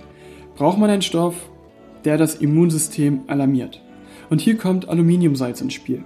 braucht 0.56 0.78
man 0.78 0.90
einen 0.90 1.02
Stoff, 1.02 1.36
der 2.06 2.18
das 2.18 2.36
Immunsystem 2.36 3.22
alarmiert. 3.28 3.82
Und 4.30 4.42
hier 4.42 4.58
kommt 4.58 4.90
Aluminiumsalz 4.90 5.62
ins 5.62 5.74
Spiel. 5.74 6.04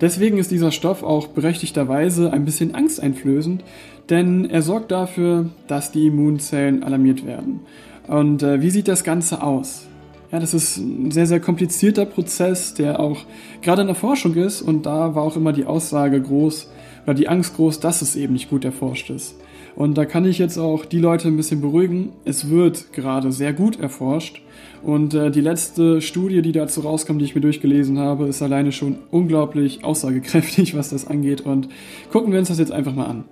Deswegen 0.00 0.38
ist 0.38 0.50
dieser 0.50 0.72
Stoff 0.72 1.02
auch 1.02 1.28
berechtigterweise 1.28 2.32
ein 2.32 2.44
bisschen 2.44 2.74
angsteinflößend, 2.74 3.62
denn 4.10 4.50
er 4.50 4.62
sorgt 4.62 4.90
dafür, 4.90 5.50
dass 5.66 5.92
die 5.92 6.06
Immunzellen 6.06 6.82
alarmiert 6.82 7.24
werden. 7.26 7.60
Und 8.06 8.42
äh, 8.42 8.60
wie 8.60 8.70
sieht 8.70 8.88
das 8.88 9.04
Ganze 9.04 9.42
aus? 9.42 9.86
Ja, 10.32 10.40
das 10.40 10.52
ist 10.52 10.78
ein 10.78 11.10
sehr, 11.12 11.26
sehr 11.26 11.40
komplizierter 11.40 12.06
Prozess, 12.06 12.74
der 12.74 12.98
auch 12.98 13.24
gerade 13.62 13.82
in 13.82 13.86
der 13.86 13.94
Forschung 13.94 14.34
ist 14.34 14.62
und 14.62 14.84
da 14.84 15.14
war 15.14 15.22
auch 15.22 15.36
immer 15.36 15.52
die 15.52 15.64
Aussage 15.64 16.20
groß 16.20 16.70
oder 17.04 17.14
die 17.14 17.28
Angst 17.28 17.56
groß, 17.56 17.80
dass 17.80 18.02
es 18.02 18.16
eben 18.16 18.32
nicht 18.32 18.50
gut 18.50 18.64
erforscht 18.64 19.10
ist. 19.10 19.36
Und 19.76 19.98
da 19.98 20.04
kann 20.04 20.24
ich 20.24 20.38
jetzt 20.38 20.58
auch 20.58 20.84
die 20.84 20.98
Leute 20.98 21.28
ein 21.28 21.36
bisschen 21.36 21.60
beruhigen. 21.60 22.12
Es 22.24 22.48
wird 22.48 22.92
gerade 22.92 23.32
sehr 23.32 23.52
gut 23.52 23.80
erforscht. 23.80 24.40
Und 24.82 25.14
äh, 25.14 25.30
die 25.30 25.40
letzte 25.40 26.00
Studie, 26.00 26.42
die 26.42 26.52
dazu 26.52 26.82
rauskommt, 26.82 27.20
die 27.20 27.24
ich 27.24 27.34
mir 27.34 27.40
durchgelesen 27.40 27.98
habe, 27.98 28.26
ist 28.26 28.42
alleine 28.42 28.70
schon 28.70 28.98
unglaublich 29.10 29.82
aussagekräftig, 29.82 30.76
was 30.76 30.90
das 30.90 31.06
angeht. 31.06 31.40
Und 31.40 31.68
gucken 32.12 32.32
wir 32.32 32.38
uns 32.38 32.48
das 32.48 32.58
jetzt 32.58 32.72
einfach 32.72 32.94
mal 32.94 33.06
an. 33.06 33.24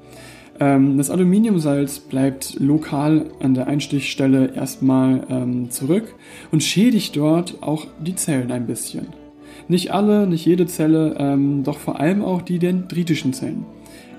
Ähm, 0.59 0.97
das 0.97 1.11
Aluminiumsalz 1.11 2.01
bleibt 2.01 2.59
lokal 2.59 3.27
an 3.41 3.55
der 3.55 3.67
Einstichstelle 3.67 4.53
erstmal 4.55 5.27
ähm, 5.29 5.71
zurück 5.71 6.15
und 6.51 6.63
schädigt 6.63 7.17
dort 7.17 7.63
auch 7.63 7.87
die 8.01 8.17
Zellen 8.17 8.51
ein 8.51 8.67
bisschen. 8.67 9.22
Nicht 9.69 9.93
alle, 9.93 10.27
nicht 10.27 10.45
jede 10.45 10.67
Zelle, 10.67 11.17
ähm, 11.19 11.63
doch 11.65 11.79
vor 11.79 12.01
allem 12.01 12.23
auch 12.23 12.43
die 12.43 12.59
dendritischen 12.59 13.33
Zellen. 13.33 13.65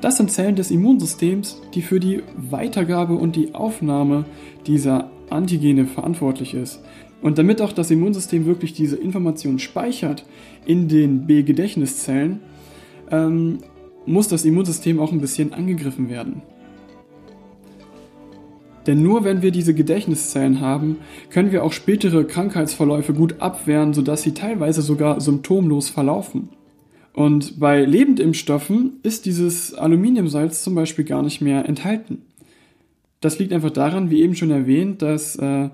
Das 0.02 0.18
sind 0.18 0.32
Zellen 0.32 0.56
des 0.56 0.72
Immunsystems, 0.72 1.62
die 1.74 1.82
für 1.82 2.00
die 2.00 2.24
Weitergabe 2.36 3.16
und 3.16 3.36
die 3.36 3.56
Aufnahme 3.56 4.26
dieser 4.68 5.10
Antigene 5.30 5.86
verantwortlich 5.86 6.54
ist. 6.54 6.82
Und 7.22 7.38
damit 7.38 7.62
auch 7.62 7.72
das 7.72 7.90
Immunsystem 7.90 8.46
wirklich 8.46 8.74
diese 8.74 8.98
Information 8.98 9.60
speichert 9.60 10.26
in 10.66 10.90
den 10.90 11.26
B-Gedächtniszellen, 11.26 12.42
ähm, 13.12 13.60
muss 14.06 14.28
das 14.28 14.44
Immunsystem 14.44 15.00
auch 15.00 15.14
ein 15.14 15.22
bisschen 15.22 15.54
angegriffen 15.54 16.10
werden. 16.10 16.42
Denn 18.86 19.02
nur 19.02 19.24
wenn 19.24 19.42
wir 19.42 19.52
diese 19.52 19.74
Gedächtniszellen 19.74 20.60
haben, 20.60 20.98
können 21.30 21.52
wir 21.52 21.64
auch 21.64 21.72
spätere 21.72 22.26
Krankheitsverläufe 22.26 23.14
gut 23.14 23.40
abwehren, 23.40 23.94
sodass 23.94 24.24
sie 24.24 24.34
teilweise 24.34 24.82
sogar 24.82 25.22
symptomlos 25.22 25.90
verlaufen. 25.90 26.50
Und 27.14 27.60
bei 27.60 27.86
Lebendimpfstoffen 27.86 29.00
ist 29.04 29.26
dieses 29.26 29.74
Aluminiumsalz 29.74 30.64
zum 30.64 30.76
Beispiel 30.76 31.06
gar 31.06 31.22
nicht 31.22 31.42
mehr 31.42 31.68
enthalten. 31.68 32.24
Das 33.22 33.40
liegt 33.40 33.54
einfach 33.54 33.72
daran, 33.72 34.10
wie 34.10 34.22
eben 34.22 34.36
schon 34.36 34.52
erwähnt, 34.52 35.02
dass 35.02 35.38
äh, 35.38 35.70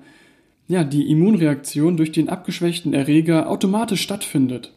ja, 0.67 0.83
die 0.83 1.09
Immunreaktion 1.09 1.97
durch 1.97 2.11
den 2.11 2.29
abgeschwächten 2.29 2.93
Erreger 2.93 3.49
automatisch 3.49 4.01
stattfindet. 4.01 4.73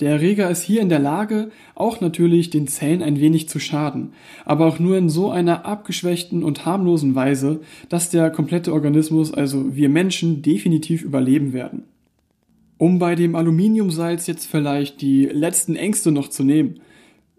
Der 0.00 0.12
Erreger 0.12 0.50
ist 0.50 0.62
hier 0.62 0.80
in 0.80 0.88
der 0.88 0.98
Lage, 0.98 1.50
auch 1.74 2.00
natürlich 2.00 2.48
den 2.48 2.66
Zellen 2.66 3.02
ein 3.02 3.20
wenig 3.20 3.48
zu 3.48 3.58
schaden, 3.58 4.14
aber 4.46 4.66
auch 4.66 4.78
nur 4.78 4.96
in 4.96 5.10
so 5.10 5.30
einer 5.30 5.66
abgeschwächten 5.66 6.42
und 6.42 6.64
harmlosen 6.64 7.14
Weise, 7.14 7.60
dass 7.90 8.08
der 8.08 8.30
komplette 8.30 8.72
Organismus, 8.72 9.32
also 9.32 9.76
wir 9.76 9.90
Menschen, 9.90 10.40
definitiv 10.40 11.02
überleben 11.02 11.52
werden. 11.52 11.84
Um 12.78 12.98
bei 12.98 13.14
dem 13.14 13.34
Aluminiumsalz 13.34 14.26
jetzt 14.26 14.46
vielleicht 14.46 15.02
die 15.02 15.26
letzten 15.26 15.76
Ängste 15.76 16.12
noch 16.12 16.28
zu 16.28 16.44
nehmen. 16.44 16.80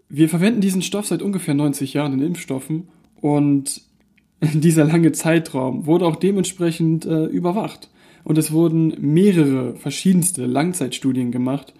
Wir 0.08 0.28
verwenden 0.28 0.60
diesen 0.60 0.82
Stoff 0.82 1.06
seit 1.06 1.20
ungefähr 1.20 1.54
90 1.54 1.94
Jahren 1.94 2.12
in 2.12 2.26
Impfstoffen 2.26 2.86
und 3.20 3.82
dieser 4.40 4.84
lange 4.84 5.10
Zeitraum 5.10 5.86
wurde 5.86 6.06
auch 6.06 6.16
dementsprechend 6.16 7.06
äh, 7.06 7.24
überwacht. 7.24 7.90
Und 8.24 8.38
es 8.38 8.52
wurden 8.52 8.94
mehrere 9.00 9.74
verschiedenste 9.74 10.46
Langzeitstudien 10.46 11.32
gemacht. 11.32 11.74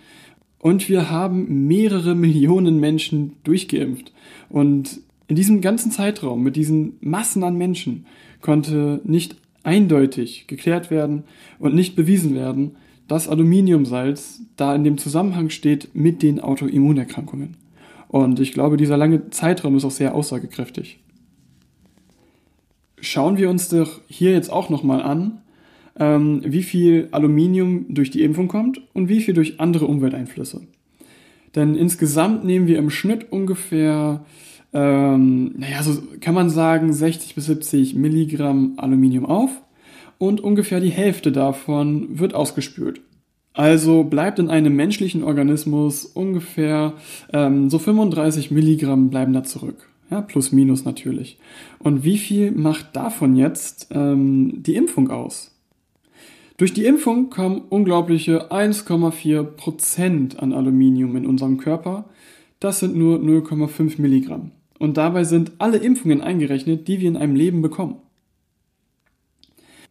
Und 0.62 0.88
wir 0.88 1.10
haben 1.10 1.66
mehrere 1.66 2.14
Millionen 2.14 2.78
Menschen 2.78 3.32
durchgeimpft. 3.42 4.12
Und 4.48 5.00
in 5.26 5.34
diesem 5.34 5.60
ganzen 5.60 5.90
Zeitraum 5.90 6.44
mit 6.44 6.54
diesen 6.54 6.98
Massen 7.00 7.42
an 7.42 7.58
Menschen 7.58 8.06
konnte 8.40 9.00
nicht 9.02 9.34
eindeutig 9.64 10.46
geklärt 10.46 10.88
werden 10.88 11.24
und 11.58 11.74
nicht 11.74 11.96
bewiesen 11.96 12.36
werden, 12.36 12.76
dass 13.08 13.28
Aluminiumsalz 13.28 14.42
da 14.56 14.72
in 14.76 14.84
dem 14.84 14.98
Zusammenhang 14.98 15.50
steht 15.50 15.96
mit 15.96 16.22
den 16.22 16.38
Autoimmunerkrankungen. 16.38 17.56
Und 18.06 18.38
ich 18.38 18.52
glaube, 18.52 18.76
dieser 18.76 18.96
lange 18.96 19.30
Zeitraum 19.30 19.76
ist 19.76 19.84
auch 19.84 19.90
sehr 19.90 20.14
aussagekräftig. 20.14 21.00
Schauen 23.00 23.36
wir 23.36 23.50
uns 23.50 23.68
doch 23.68 24.00
hier 24.06 24.30
jetzt 24.30 24.52
auch 24.52 24.70
nochmal 24.70 25.02
an, 25.02 25.41
ähm, 25.98 26.42
wie 26.44 26.62
viel 26.62 27.08
Aluminium 27.10 27.86
durch 27.88 28.10
die 28.10 28.22
Impfung 28.22 28.48
kommt 28.48 28.80
und 28.92 29.08
wie 29.08 29.20
viel 29.20 29.34
durch 29.34 29.60
andere 29.60 29.86
Umwelteinflüsse. 29.86 30.62
Denn 31.54 31.74
insgesamt 31.74 32.44
nehmen 32.44 32.66
wir 32.66 32.78
im 32.78 32.90
Schnitt 32.90 33.30
ungefähr, 33.30 34.24
ähm, 34.72 35.54
naja, 35.56 35.82
so 35.82 36.02
kann 36.20 36.34
man 36.34 36.50
sagen, 36.50 36.92
60 36.92 37.34
bis 37.34 37.46
70 37.46 37.94
Milligramm 37.94 38.74
Aluminium 38.78 39.26
auf 39.26 39.50
und 40.18 40.40
ungefähr 40.40 40.80
die 40.80 40.90
Hälfte 40.90 41.32
davon 41.32 42.18
wird 42.18 42.34
ausgespült. 42.34 43.00
Also 43.54 44.04
bleibt 44.04 44.38
in 44.38 44.48
einem 44.48 44.74
menschlichen 44.74 45.22
Organismus 45.24 46.06
ungefähr 46.06 46.94
ähm, 47.32 47.68
so 47.68 47.78
35 47.78 48.50
Milligramm 48.50 49.10
bleiben 49.10 49.34
da 49.34 49.44
zurück. 49.44 49.88
Ja, 50.10 50.22
plus 50.22 50.52
minus 50.52 50.84
natürlich. 50.84 51.38
Und 51.78 52.04
wie 52.04 52.18
viel 52.18 52.50
macht 52.50 52.96
davon 52.96 53.36
jetzt 53.36 53.88
ähm, 53.92 54.62
die 54.62 54.76
Impfung 54.76 55.10
aus? 55.10 55.51
Durch 56.62 56.72
die 56.72 56.84
Impfung 56.84 57.28
kommen 57.28 57.60
unglaubliche 57.70 58.52
1,4 58.52 59.42
Prozent 59.42 60.38
an 60.38 60.52
Aluminium 60.52 61.16
in 61.16 61.26
unserem 61.26 61.58
Körper. 61.58 62.04
Das 62.60 62.78
sind 62.78 62.94
nur 62.94 63.18
0,5 63.18 64.00
Milligramm. 64.00 64.52
Und 64.78 64.96
dabei 64.96 65.24
sind 65.24 65.50
alle 65.58 65.78
Impfungen 65.78 66.20
eingerechnet, 66.20 66.86
die 66.86 67.00
wir 67.00 67.08
in 67.08 67.16
einem 67.16 67.34
Leben 67.34 67.62
bekommen. 67.62 67.96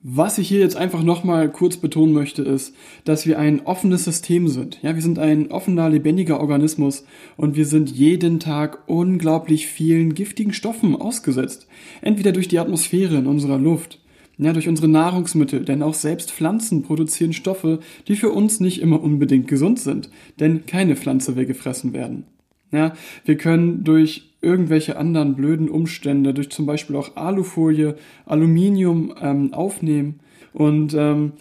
Was 0.01 0.37
ich 0.37 0.47
hier 0.47 0.61
jetzt 0.61 0.77
einfach 0.77 1.03
nochmal 1.03 1.51
kurz 1.51 1.75
betonen 1.75 2.13
möchte, 2.13 2.41
ist, 2.41 2.73
dass 3.03 3.27
wir 3.27 3.37
ein 3.37 3.65
offenes 3.65 4.05
System 4.05 4.47
sind. 4.47 4.81
Ja, 4.81 4.95
wir 4.95 5.01
sind 5.01 5.19
ein 5.19 5.51
offener, 5.51 5.89
lebendiger 5.89 6.39
Organismus 6.39 7.05
und 7.35 7.57
wir 7.57 7.65
sind 7.65 7.91
jeden 7.91 8.39
Tag 8.39 8.87
unglaublich 8.87 9.67
vielen 9.67 10.13
giftigen 10.13 10.53
Stoffen 10.53 10.95
ausgesetzt. 10.95 11.67
Entweder 12.01 12.31
durch 12.31 12.47
die 12.47 12.59
Atmosphäre 12.59 13.17
in 13.17 13.27
unserer 13.27 13.59
Luft, 13.59 14.00
ja, 14.41 14.53
durch 14.53 14.67
unsere 14.67 14.87
Nahrungsmittel, 14.87 15.63
denn 15.63 15.83
auch 15.83 15.93
selbst 15.93 16.31
Pflanzen 16.31 16.81
produzieren 16.81 17.31
Stoffe, 17.31 17.79
die 18.07 18.15
für 18.15 18.31
uns 18.31 18.59
nicht 18.59 18.81
immer 18.81 19.01
unbedingt 19.01 19.47
gesund 19.47 19.79
sind, 19.79 20.09
denn 20.39 20.65
keine 20.65 20.95
Pflanze 20.95 21.35
will 21.35 21.45
gefressen 21.45 21.93
werden. 21.93 22.23
Ja, 22.71 22.93
wir 23.23 23.37
können 23.37 23.83
durch 23.83 24.31
irgendwelche 24.41 24.97
anderen 24.97 25.35
blöden 25.35 25.69
Umstände, 25.69 26.33
durch 26.33 26.49
zum 26.49 26.65
Beispiel 26.65 26.95
auch 26.95 27.15
Alufolie, 27.15 27.95
Aluminium 28.25 29.13
ähm, 29.21 29.53
aufnehmen. 29.53 30.21
Und 30.53 30.95
ähm, 30.95 31.33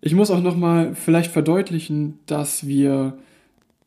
ich 0.00 0.14
muss 0.14 0.30
auch 0.30 0.42
nochmal 0.42 0.94
vielleicht 0.94 1.32
verdeutlichen, 1.32 2.20
dass 2.26 2.68
wir 2.68 3.18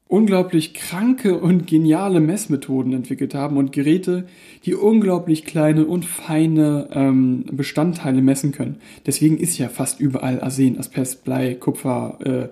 unglaublich 0.08 0.74
kranke 0.74 1.38
und 1.38 1.68
geniale 1.68 2.20
Messmethoden 2.20 2.94
entwickelt 2.94 3.36
haben 3.36 3.58
und 3.58 3.74
Geräte, 3.74 4.26
die 4.66 4.74
unglaublich 4.74 5.44
kleine 5.46 5.86
und 5.86 6.06
feine 6.06 6.88
ähm, 6.94 7.46
Bestandteile 7.52 8.22
messen 8.22 8.52
können. 8.52 8.78
Deswegen 9.06 9.38
ist 9.38 9.58
ja 9.58 9.68
fast 9.68 10.00
überall 10.00 10.42
Arsen, 10.42 10.80
Asbest, 10.80 11.26
Blei, 11.26 11.56
Kupfer 11.56 12.20
äh, 12.24 12.48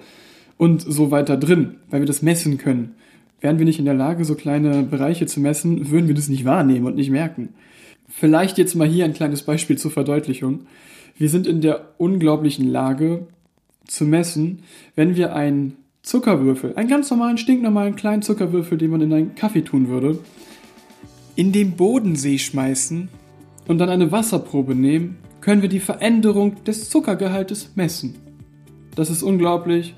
und 0.58 0.82
so 0.82 1.12
weiter 1.12 1.38
drin, 1.38 1.76
weil 1.90 2.02
wir 2.02 2.08
das 2.08 2.22
messen 2.22 2.58
können. 2.58 2.96
Wären 3.40 3.58
wir 3.58 3.66
nicht 3.66 3.80
in 3.80 3.86
der 3.86 3.94
Lage, 3.94 4.26
so 4.26 4.36
kleine 4.36 4.84
Bereiche 4.84 5.26
zu 5.26 5.40
messen, 5.40 5.92
würden 5.92 6.08
wir 6.08 6.16
das 6.16 6.30
nicht 6.30 6.46
wahrnehmen 6.46 6.86
und 6.86 6.96
nicht 6.96 7.10
merken. 7.10 7.50
Vielleicht 8.10 8.58
jetzt 8.58 8.76
mal 8.76 8.88
hier 8.88 9.06
ein 9.06 9.14
kleines 9.14 9.44
Beispiel 9.44 9.78
zur 9.78 9.92
Verdeutlichung. 9.92 10.62
Wir 11.18 11.30
sind 11.30 11.48
in 11.48 11.62
der 11.62 11.94
unglaublichen 11.98 12.68
Lage 12.68 13.28
zu 13.88 14.06
messen, 14.06 14.64
wenn 14.96 15.16
wir 15.16 15.36
einen 15.36 15.78
Zuckerwürfel, 16.06 16.76
einen 16.76 16.88
ganz 16.88 17.10
normalen, 17.10 17.38
stinknormalen 17.38 17.96
kleinen 17.96 18.22
Zuckerwürfel, 18.22 18.78
den 18.78 18.92
man 18.92 19.02
in 19.02 19.12
einen 19.12 19.36
Kaffee 19.36 19.64
tun 19.64 19.90
würde, 19.90 20.20
in 21.36 21.52
den 21.52 21.72
Bodensee 21.72 22.38
schmeißen 22.38 23.10
und 23.68 23.78
dann 23.80 23.90
eine 23.90 24.12
Wasserprobe 24.12 24.76
nehmen, 24.76 25.18
können 25.42 25.62
wir 25.62 25.70
die 25.70 25.80
Veränderung 25.80 26.64
des 26.64 26.90
Zuckergehaltes 26.90 27.72
messen. 27.76 28.16
Das 28.96 29.10
ist 29.10 29.24
unglaublich 29.24 29.96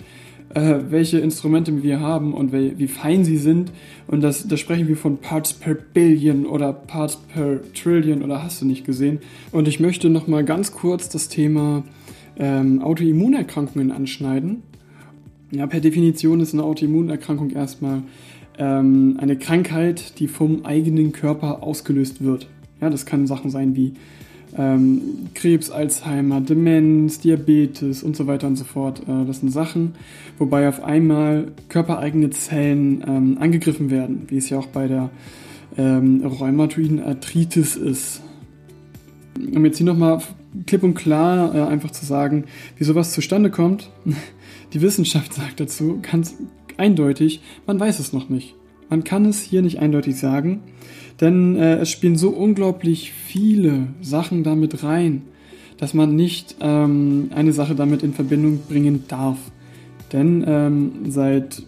äh, 0.54 0.80
welche 0.90 1.20
Instrumente 1.20 1.84
wir 1.84 2.00
haben 2.00 2.34
und 2.34 2.54
wie, 2.54 2.78
wie 2.78 2.88
fein 2.88 3.24
sie 3.24 3.38
sind. 3.38 3.72
Und 4.08 4.22
das, 4.22 4.48
da 4.48 4.58
sprechen 4.58 4.88
wir 4.88 4.98
von 4.98 5.18
Parts 5.18 5.54
per 5.54 5.74
Billion 5.76 6.46
oder 6.46 6.74
Parts 6.74 7.18
per 7.34 7.60
Trillion 7.74 8.24
oder 8.24 8.44
hast 8.44 8.62
du 8.62 8.66
nicht 8.66 8.86
gesehen. 8.86 9.20
Und 9.52 9.68
ich 9.68 9.80
möchte 9.80 10.10
nochmal 10.10 10.44
ganz 10.46 10.72
kurz 10.72 11.10
das 11.10 11.28
Thema 11.28 11.84
ähm, 12.38 12.82
Autoimmunerkrankungen 12.82 13.92
anschneiden. 13.92 14.64
Ja, 15.52 15.66
per 15.66 15.80
Definition 15.80 16.42
ist 16.42 16.54
eine 16.54 16.64
Autoimmunerkrankung 16.64 17.52
erstmal 17.52 18.04
ähm, 18.58 19.18
eine 19.20 19.38
Krankheit, 19.38 20.20
die 20.20 20.28
vom 20.28 20.66
eigenen 20.66 21.14
Körper 21.14 21.64
ausgelöst 21.64 22.24
wird. 22.24 22.48
Ja, 22.82 22.90
das 22.90 23.06
kann 23.06 23.28
Sachen 23.28 23.50
sein 23.50 23.76
wie 23.76 23.94
ähm, 24.58 25.02
Krebs, 25.34 25.70
Alzheimer, 25.72 26.42
Demenz, 26.42 27.20
Diabetes 27.20 28.04
und 28.04 28.16
so 28.16 28.28
weiter 28.28 28.48
und 28.48 28.56
so 28.56 28.66
fort. 28.66 29.02
Äh, 29.08 29.26
das 29.26 29.40
sind 29.40 29.52
Sachen, 29.52 29.94
wobei 30.38 30.68
auf 30.68 30.84
einmal 30.84 31.52
körpereigene 31.70 32.30
Zellen 32.32 33.04
ähm, 33.08 33.38
angegriffen 33.40 33.90
werden, 33.90 34.24
wie 34.28 34.38
es 34.38 34.50
ja 34.50 34.58
auch 34.58 34.68
bei 34.68 34.88
der 34.88 35.10
ähm, 35.78 36.26
rheumatoiden 36.26 37.02
Arthritis 37.02 37.76
ist. 37.76 38.22
Um 39.54 39.64
jetzt 39.66 39.78
hier 39.78 39.86
nochmal 39.86 40.22
klipp 40.66 40.84
und 40.84 40.96
klar 40.96 41.54
äh, 41.54 41.62
einfach 41.62 41.92
zu 41.92 42.06
sagen, 42.06 42.46
wie 42.78 42.84
sowas 42.84 43.14
zustande 43.14 43.52
kommt, 43.52 43.92
die 44.74 44.82
Wissenschaft 44.82 45.34
sagt 45.34 45.60
dazu 45.60 46.00
ganz 46.02 46.36
eindeutig, 46.78 47.42
man 47.66 47.80
weiß 47.80 48.00
es 48.00 48.14
noch 48.14 48.30
nicht. 48.30 48.56
Man 48.90 49.04
kann 49.04 49.26
es 49.26 49.42
hier 49.42 49.62
nicht 49.62 49.80
eindeutig 49.80 50.18
sagen. 50.18 50.62
Denn 51.20 51.56
äh, 51.56 51.78
es 51.78 51.90
spielen 51.90 52.16
so 52.16 52.30
unglaublich 52.30 53.12
viele 53.12 53.88
Sachen 54.02 54.44
damit 54.44 54.84
rein, 54.84 55.24
dass 55.78 55.94
man 55.94 56.16
nicht 56.16 56.56
ähm, 56.62 57.30
eine 57.34 57.54
Sache 57.54 57.76
damit 57.76 58.04
in 58.04 58.14
Verbindung 58.14 58.60
bringen 58.68 59.06
darf. 59.08 59.38
Denn 60.14 60.44
ähm, 60.48 60.92
seit 61.10 61.64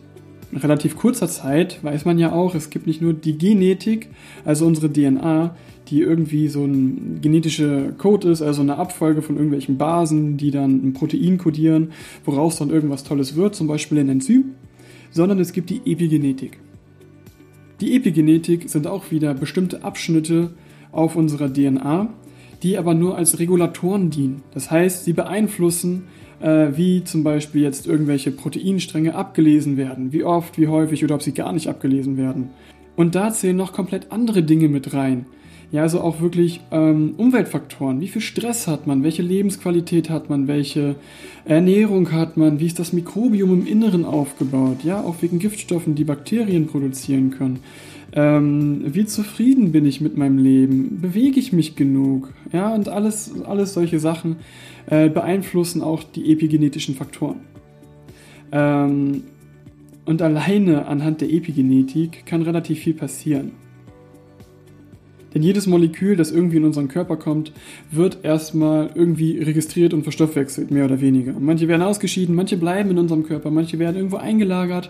relativ 0.53 0.95
kurzer 0.95 1.27
Zeit 1.27 1.83
weiß 1.83 2.05
man 2.05 2.17
ja 2.17 2.31
auch, 2.31 2.55
es 2.55 2.69
gibt 2.69 2.87
nicht 2.87 3.01
nur 3.01 3.13
die 3.13 3.37
Genetik, 3.37 4.09
also 4.45 4.65
unsere 4.65 4.91
DNA, 4.91 5.55
die 5.89 6.01
irgendwie 6.01 6.47
so 6.47 6.63
ein 6.63 7.19
genetischer 7.21 7.91
Code 7.93 8.29
ist, 8.29 8.41
also 8.41 8.61
eine 8.61 8.77
Abfolge 8.77 9.21
von 9.21 9.35
irgendwelchen 9.35 9.77
Basen, 9.77 10.37
die 10.37 10.51
dann 10.51 10.87
ein 10.87 10.93
Protein 10.93 11.37
kodieren, 11.37 11.91
woraus 12.25 12.57
dann 12.57 12.69
irgendwas 12.69 13.03
Tolles 13.03 13.35
wird, 13.35 13.55
zum 13.55 13.67
Beispiel 13.67 13.99
ein 13.99 14.09
Enzym, 14.09 14.55
sondern 15.11 15.39
es 15.39 15.53
gibt 15.53 15.69
die 15.69 15.81
Epigenetik. 15.85 16.59
Die 17.81 17.95
Epigenetik 17.95 18.69
sind 18.69 18.87
auch 18.87 19.09
wieder 19.09 19.33
bestimmte 19.33 19.83
Abschnitte 19.83 20.51
auf 20.91 21.15
unserer 21.15 21.51
DNA, 21.51 22.09
die 22.61 22.77
aber 22.77 22.93
nur 22.93 23.17
als 23.17 23.39
Regulatoren 23.39 24.09
dienen. 24.09 24.43
Das 24.53 24.69
heißt, 24.69 25.05
sie 25.05 25.13
beeinflussen, 25.13 26.03
äh, 26.41 26.67
wie 26.75 27.03
zum 27.03 27.23
Beispiel 27.23 27.61
jetzt 27.61 27.87
irgendwelche 27.87 28.31
Proteinstränge 28.31 29.15
abgelesen 29.15 29.77
werden, 29.77 30.11
wie 30.13 30.23
oft, 30.23 30.57
wie 30.57 30.67
häufig 30.67 31.03
oder 31.03 31.15
ob 31.15 31.23
sie 31.23 31.33
gar 31.33 31.53
nicht 31.53 31.67
abgelesen 31.67 32.17
werden. 32.17 32.49
Und 32.95 33.15
da 33.15 33.31
zählen 33.31 33.55
noch 33.55 33.73
komplett 33.73 34.11
andere 34.11 34.43
Dinge 34.43 34.67
mit 34.67 34.93
rein. 34.93 35.25
Ja, 35.71 35.83
also 35.83 36.01
auch 36.01 36.19
wirklich 36.19 36.61
ähm, 36.71 37.13
Umweltfaktoren. 37.17 38.01
Wie 38.01 38.07
viel 38.07 38.23
Stress 38.23 38.67
hat 38.67 38.87
man? 38.87 39.03
Welche 39.03 39.21
Lebensqualität 39.21 40.09
hat 40.09 40.27
man? 40.27 40.47
Welche 40.47 40.95
Ernährung 41.45 42.11
hat 42.11 42.37
man? 42.37 42.59
Wie 42.59 42.65
ist 42.65 42.79
das 42.79 42.91
Mikrobiom 42.91 43.53
im 43.61 43.67
Inneren 43.67 44.03
aufgebaut? 44.03 44.83
Ja, 44.83 45.01
auch 45.01 45.21
wegen 45.21 45.37
Giftstoffen, 45.37 45.93
die 45.93 46.05
Bakterien 46.05 46.65
produzieren 46.65 47.29
können. 47.29 47.59
Ähm, 48.13 48.81
wie 48.85 49.05
zufrieden 49.05 49.71
bin 49.71 49.85
ich 49.85 50.01
mit 50.01 50.17
meinem 50.17 50.37
Leben? 50.37 50.99
Bewege 51.01 51.39
ich 51.39 51.53
mich 51.53 51.75
genug? 51.75 52.33
Ja, 52.51 52.73
und 52.73 52.89
alles, 52.89 53.31
alles 53.43 53.73
solche 53.73 53.99
Sachen 53.99 54.37
äh, 54.87 55.09
beeinflussen 55.09 55.81
auch 55.81 56.03
die 56.03 56.31
epigenetischen 56.31 56.95
Faktoren. 56.95 57.41
Ähm, 58.51 59.23
und 60.05 60.21
alleine 60.23 60.87
anhand 60.87 61.21
der 61.21 61.31
Epigenetik 61.31 62.25
kann 62.25 62.41
relativ 62.41 62.79
viel 62.79 62.95
passieren. 62.95 63.51
Denn 65.33 65.43
jedes 65.43 65.67
Molekül, 65.67 66.15
das 66.15 66.31
irgendwie 66.31 66.57
in 66.57 66.65
unseren 66.65 66.87
Körper 66.87 67.17
kommt, 67.17 67.51
wird 67.91 68.19
erstmal 68.23 68.89
irgendwie 68.95 69.37
registriert 69.37 69.93
und 69.93 70.01
verstoffwechselt, 70.01 70.71
mehr 70.71 70.85
oder 70.85 71.01
weniger. 71.01 71.33
manche 71.39 71.67
werden 71.67 71.83
ausgeschieden, 71.83 72.33
manche 72.33 72.57
bleiben 72.57 72.89
in 72.89 72.97
unserem 72.97 73.23
Körper, 73.23 73.51
manche 73.51 73.77
werden 73.77 73.97
irgendwo 73.97 74.17
eingelagert. 74.17 74.89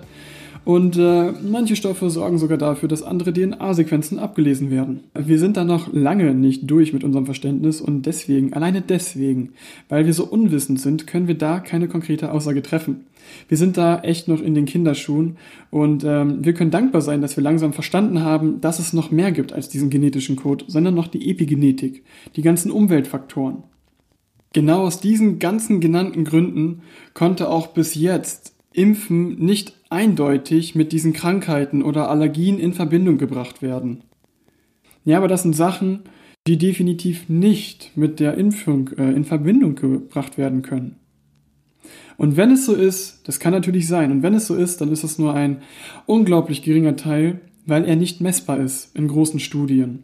Und 0.70 0.98
äh, 0.98 1.32
manche 1.32 1.76
Stoffe 1.76 2.12
sorgen 2.12 2.38
sogar 2.38 2.60
dafür, 2.60 2.88
dass 2.88 3.02
andere 3.02 3.34
DNA-Sequenzen 3.34 4.20
abgelesen 4.20 4.70
werden. 4.70 5.00
Wir 5.16 5.40
sind 5.40 5.58
da 5.58 5.64
noch 5.64 5.92
lange 5.92 6.36
nicht 6.36 6.70
durch 6.70 6.94
mit 6.94 7.04
unserem 7.04 7.26
Verständnis 7.26 7.82
und 7.82 8.04
deswegen, 8.04 8.54
alleine 8.54 8.82
deswegen, 8.82 9.54
weil 9.88 10.06
wir 10.06 10.14
so 10.14 10.28
unwissend 10.28 10.80
sind, 10.80 11.08
können 11.08 11.28
wir 11.28 11.34
da 11.34 11.60
keine 11.60 11.88
konkrete 11.88 12.32
Aussage 12.32 12.62
treffen. 12.62 13.08
Wir 13.48 13.58
sind 13.58 13.78
da 13.78 14.02
echt 14.02 14.28
noch 14.28 14.44
in 14.44 14.54
den 14.54 14.66
Kinderschuhen 14.66 15.38
und 15.72 16.04
ähm, 16.04 16.46
wir 16.46 16.54
können 16.54 16.70
dankbar 16.70 17.02
sein, 17.02 17.22
dass 17.22 17.36
wir 17.36 17.44
langsam 17.44 17.74
verstanden 17.74 18.22
haben, 18.22 18.62
dass 18.62 18.78
es 18.78 18.94
noch 18.94 19.10
mehr 19.10 19.32
gibt 19.32 19.54
als 19.54 19.70
diesen 19.70 19.90
genetischen 19.90 20.36
Code, 20.36 20.66
sondern 20.68 20.94
noch 20.94 21.08
die 21.08 21.32
Epigenetik, 21.32 22.04
die 22.36 22.44
ganzen 22.44 22.70
Umweltfaktoren. 22.70 23.64
Genau 24.54 24.84
aus 24.84 25.02
diesen 25.02 25.40
ganzen 25.40 25.80
genannten 25.80 26.26
Gründen 26.26 26.84
konnte 27.16 27.50
auch 27.50 27.66
bis 27.66 27.96
jetzt 27.96 28.54
Impfen 28.72 29.36
nicht 29.40 29.74
eindeutig 29.90 30.76
mit 30.76 30.92
diesen 30.92 31.14
Krankheiten 31.14 31.82
oder 31.82 32.10
Allergien 32.10 32.60
in 32.60 32.74
Verbindung 32.74 33.18
gebracht 33.18 33.62
werden. 33.62 34.04
Ja, 35.06 35.18
aber 35.18 35.28
das 35.28 35.44
sind 35.44 35.56
Sachen, 35.56 36.02
die 36.48 36.58
definitiv 36.58 37.30
nicht 37.30 37.92
mit 37.96 38.20
der 38.20 38.36
Impfung 38.36 38.90
äh, 38.98 39.12
in 39.12 39.26
Verbindung 39.26 39.76
gebracht 39.76 40.38
werden 40.38 40.62
können. 40.62 40.96
Und 42.18 42.38
wenn 42.38 42.52
es 42.52 42.66
so 42.66 42.76
ist, 42.76 43.28
das 43.28 43.40
kann 43.40 43.54
natürlich 43.54 43.88
sein, 43.88 44.12
und 44.12 44.24
wenn 44.24 44.34
es 44.34 44.48
so 44.48 44.56
ist, 44.56 44.82
dann 44.82 44.92
ist 44.92 45.04
es 45.04 45.18
nur 45.18 45.34
ein 45.34 45.62
unglaublich 46.06 46.62
geringer 46.62 46.96
Teil, 46.96 47.40
weil 47.66 47.86
er 47.86 47.96
nicht 47.96 48.20
messbar 48.20 48.60
ist 48.60 48.96
in 48.96 49.08
großen 49.08 49.40
Studien. 49.40 50.04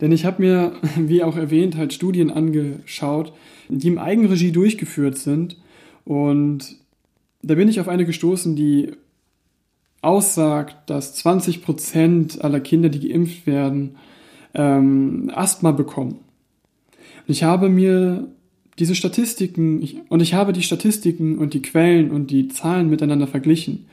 Denn 0.00 0.12
ich 0.12 0.24
habe 0.24 0.42
mir, 0.42 0.72
wie 0.96 1.22
auch 1.22 1.36
erwähnt, 1.36 1.76
halt 1.76 1.92
Studien 1.92 2.30
angeschaut, 2.30 3.32
die 3.68 3.88
im 3.88 3.98
Eigenregie 3.98 4.52
durchgeführt 4.52 5.16
sind 5.16 5.58
und 6.04 6.76
da 7.42 7.54
bin 7.54 7.68
ich 7.68 7.80
auf 7.80 7.88
eine 7.88 8.04
gestoßen, 8.04 8.56
die 8.56 8.92
aussagt, 10.00 10.90
dass 10.90 11.24
20% 11.24 12.40
aller 12.40 12.60
Kinder, 12.60 12.88
die 12.88 13.08
geimpft 13.08 13.46
werden, 13.46 13.96
ähm, 14.54 15.30
Asthma 15.34 15.72
bekommen. 15.72 16.20
Und 17.26 17.32
ich 17.32 17.42
habe 17.42 17.68
mir 17.68 18.28
diese 18.78 18.94
Statistiken, 18.94 19.82
ich, 19.82 19.96
und 20.08 20.20
ich 20.20 20.34
habe 20.34 20.52
die 20.52 20.62
Statistiken 20.62 21.38
und 21.38 21.52
die 21.54 21.62
Quellen 21.62 22.10
und 22.10 22.30
die 22.30 22.48
Zahlen 22.48 22.88
miteinander 22.88 23.26
verglichen. 23.26 23.86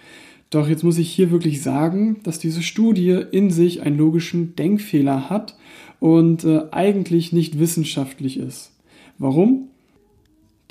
Doch 0.52 0.68
jetzt 0.68 0.84
muss 0.84 1.00
ich 1.00 1.12
hier 1.12 1.32
wirklich 1.32 1.64
sagen, 1.64 2.18
dass 2.24 2.38
diese 2.38 2.62
Studie 2.62 3.24
in 3.32 3.50
sich 3.50 3.82
einen 3.82 3.98
logischen 3.98 4.56
Denkfehler 4.56 5.30
hat 5.30 5.58
und 6.00 6.44
äh, 6.44 6.62
eigentlich 6.72 7.34
nicht 7.34 7.58
wissenschaftlich 7.58 8.38
ist. 8.38 8.72
Warum? 9.18 9.70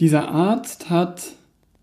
Dieser 0.00 0.28
Arzt 0.28 0.90
hat 0.90 1.32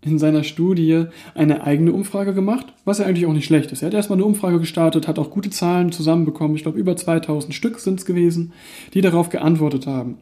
in 0.04 0.18
seiner 0.18 0.44
Studie 0.44 1.04
eine 1.34 1.64
eigene 1.64 1.92
Umfrage 1.92 2.34
gemacht, 2.34 2.66
was 2.84 2.98
ja 2.98 3.06
eigentlich 3.06 3.26
auch 3.26 3.32
nicht 3.32 3.44
schlecht 3.44 3.70
ist. 3.72 3.82
Er 3.82 3.86
hat 3.86 3.94
erstmal 3.94 4.18
eine 4.18 4.26
Umfrage 4.26 4.58
gestartet, 4.58 5.06
hat 5.06 5.18
auch 5.18 5.30
gute 5.30 5.50
Zahlen 5.50 5.92
zusammenbekommen. 5.92 6.56
Ich 6.56 6.62
glaube, 6.62 6.78
über 6.78 6.96
2000 6.96 7.54
Stück 7.54 7.78
sind 7.78 8.00
es 8.00 8.06
gewesen, 8.06 8.52
die 8.94 9.00
darauf 9.00 9.28
geantwortet 9.28 9.86
haben. 9.86 10.18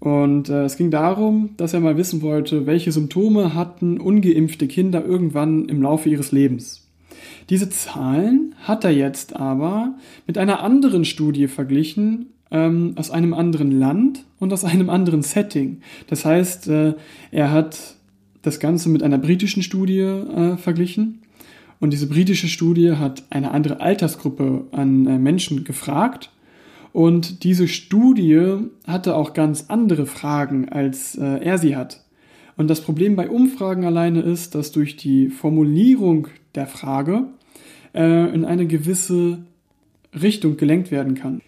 Und 0.00 0.48
äh, 0.48 0.64
es 0.64 0.76
ging 0.76 0.90
darum, 0.90 1.50
dass 1.56 1.74
er 1.74 1.80
mal 1.80 1.96
wissen 1.96 2.22
wollte, 2.22 2.66
welche 2.66 2.90
Symptome 2.90 3.54
hatten 3.54 4.00
ungeimpfte 4.00 4.66
Kinder 4.66 5.04
irgendwann 5.04 5.66
im 5.66 5.82
Laufe 5.82 6.08
ihres 6.08 6.32
Lebens. 6.32 6.88
Diese 7.50 7.68
Zahlen 7.68 8.54
hat 8.62 8.84
er 8.84 8.92
jetzt 8.92 9.36
aber 9.36 9.94
mit 10.26 10.38
einer 10.38 10.62
anderen 10.62 11.04
Studie 11.04 11.48
verglichen, 11.48 12.30
ähm, 12.50 12.94
aus 12.96 13.10
einem 13.10 13.34
anderen 13.34 13.70
Land 13.70 14.24
und 14.38 14.52
aus 14.52 14.64
einem 14.64 14.90
anderen 14.90 15.22
Setting. 15.22 15.82
Das 16.08 16.24
heißt, 16.24 16.68
äh, 16.68 16.94
er 17.30 17.52
hat 17.52 17.96
das 18.42 18.60
Ganze 18.60 18.88
mit 18.88 19.02
einer 19.02 19.18
britischen 19.18 19.62
Studie 19.62 20.00
äh, 20.00 20.56
verglichen. 20.56 21.22
Und 21.78 21.92
diese 21.92 22.06
britische 22.06 22.48
Studie 22.48 22.92
hat 22.92 23.24
eine 23.30 23.52
andere 23.52 23.80
Altersgruppe 23.80 24.66
an 24.72 25.06
äh, 25.06 25.18
Menschen 25.18 25.64
gefragt. 25.64 26.30
Und 26.92 27.44
diese 27.44 27.68
Studie 27.68 28.56
hatte 28.86 29.14
auch 29.14 29.32
ganz 29.32 29.66
andere 29.68 30.06
Fragen, 30.06 30.68
als 30.68 31.16
äh, 31.16 31.24
er 31.24 31.58
sie 31.58 31.76
hat. 31.76 32.04
Und 32.56 32.68
das 32.68 32.82
Problem 32.82 33.16
bei 33.16 33.30
Umfragen 33.30 33.84
alleine 33.84 34.20
ist, 34.20 34.54
dass 34.54 34.72
durch 34.72 34.96
die 34.96 35.28
Formulierung 35.28 36.28
der 36.54 36.66
Frage 36.66 37.28
äh, 37.94 38.34
in 38.34 38.44
eine 38.44 38.66
gewisse 38.66 39.38
Richtung 40.20 40.56
gelenkt 40.56 40.90
werden 40.90 41.14
kann. 41.14 41.40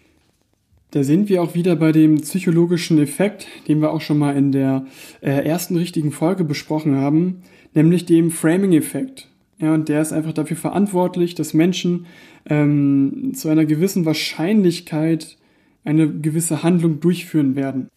Da 0.93 1.03
sind 1.03 1.27
wir 1.27 1.41
auch 1.41 1.55
wieder 1.55 1.75
bei 1.75 1.91
dem 1.91 2.21
psychologischen 2.21 2.99
Effekt, 2.99 3.47
den 3.67 3.81
wir 3.81 3.91
auch 3.91 4.01
schon 4.01 4.19
mal 4.19 4.37
in 4.37 4.51
der 4.51 4.85
äh, 5.21 5.43
ersten 5.43 5.75
richtigen 5.75 6.11
Folge 6.11 6.43
besprochen 6.43 6.97
haben, 6.97 7.41
nämlich 7.73 8.05
dem 8.05 8.29
Framing-Effekt. 8.29 9.27
Ja, 9.57 9.73
und 9.73 9.89
der 9.89 10.03
ist 10.03 10.13
einfach 10.13 10.33
dafür 10.33 10.55
verantwortlich, 10.55 11.33
dass 11.33 11.55
Menschen 11.55 12.05
ähm, 12.47 13.31
zu 13.33 13.49
einer 13.49 13.65
gewissen 13.65 14.05
Wahrscheinlichkeit 14.05 15.39
eine 15.83 16.07
gewisse 16.07 16.61
Handlung 16.61 16.99
durchführen 16.99 17.55
werden. 17.55 17.89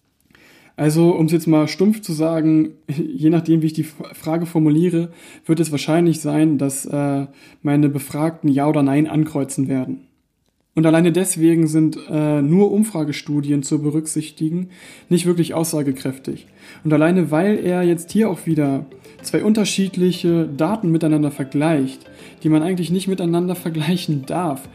Also, 0.74 1.14
um 1.14 1.26
es 1.26 1.32
jetzt 1.32 1.48
mal 1.48 1.68
stumpf 1.68 2.00
zu 2.00 2.14
sagen, 2.14 2.70
je 2.88 3.28
nachdem, 3.28 3.60
wie 3.60 3.66
ich 3.66 3.72
die 3.74 3.84
Frage 3.84 4.46
formuliere, 4.46 5.10
wird 5.44 5.60
es 5.60 5.70
wahrscheinlich 5.70 6.20
sein, 6.20 6.56
dass 6.56 6.86
äh, 6.86 7.26
meine 7.62 7.90
Befragten 7.90 8.48
Ja 8.48 8.66
oder 8.66 8.82
Nein 8.82 9.06
ankreuzen 9.06 9.68
werden. 9.68 10.05
Und 10.76 10.84
alleine 10.84 11.10
deswegen 11.10 11.66
sind 11.68 11.98
äh, 12.10 12.42
nur 12.42 12.70
Umfragestudien 12.70 13.62
zu 13.62 13.80
berücksichtigen 13.80 14.68
nicht 15.08 15.24
wirklich 15.24 15.54
aussagekräftig. 15.54 16.46
Und 16.84 16.92
alleine 16.92 17.30
weil 17.30 17.58
er 17.58 17.82
jetzt 17.82 18.12
hier 18.12 18.28
auch 18.28 18.44
wieder 18.44 18.84
zwei 19.22 19.42
unterschiedliche 19.42 20.46
Daten 20.46 20.92
miteinander 20.92 21.30
vergleicht, 21.30 22.00
die 22.42 22.50
man 22.50 22.62
eigentlich 22.62 22.90
nicht 22.90 23.08
miteinander 23.08 23.54
vergleichen 23.56 24.26
darf, 24.26 24.68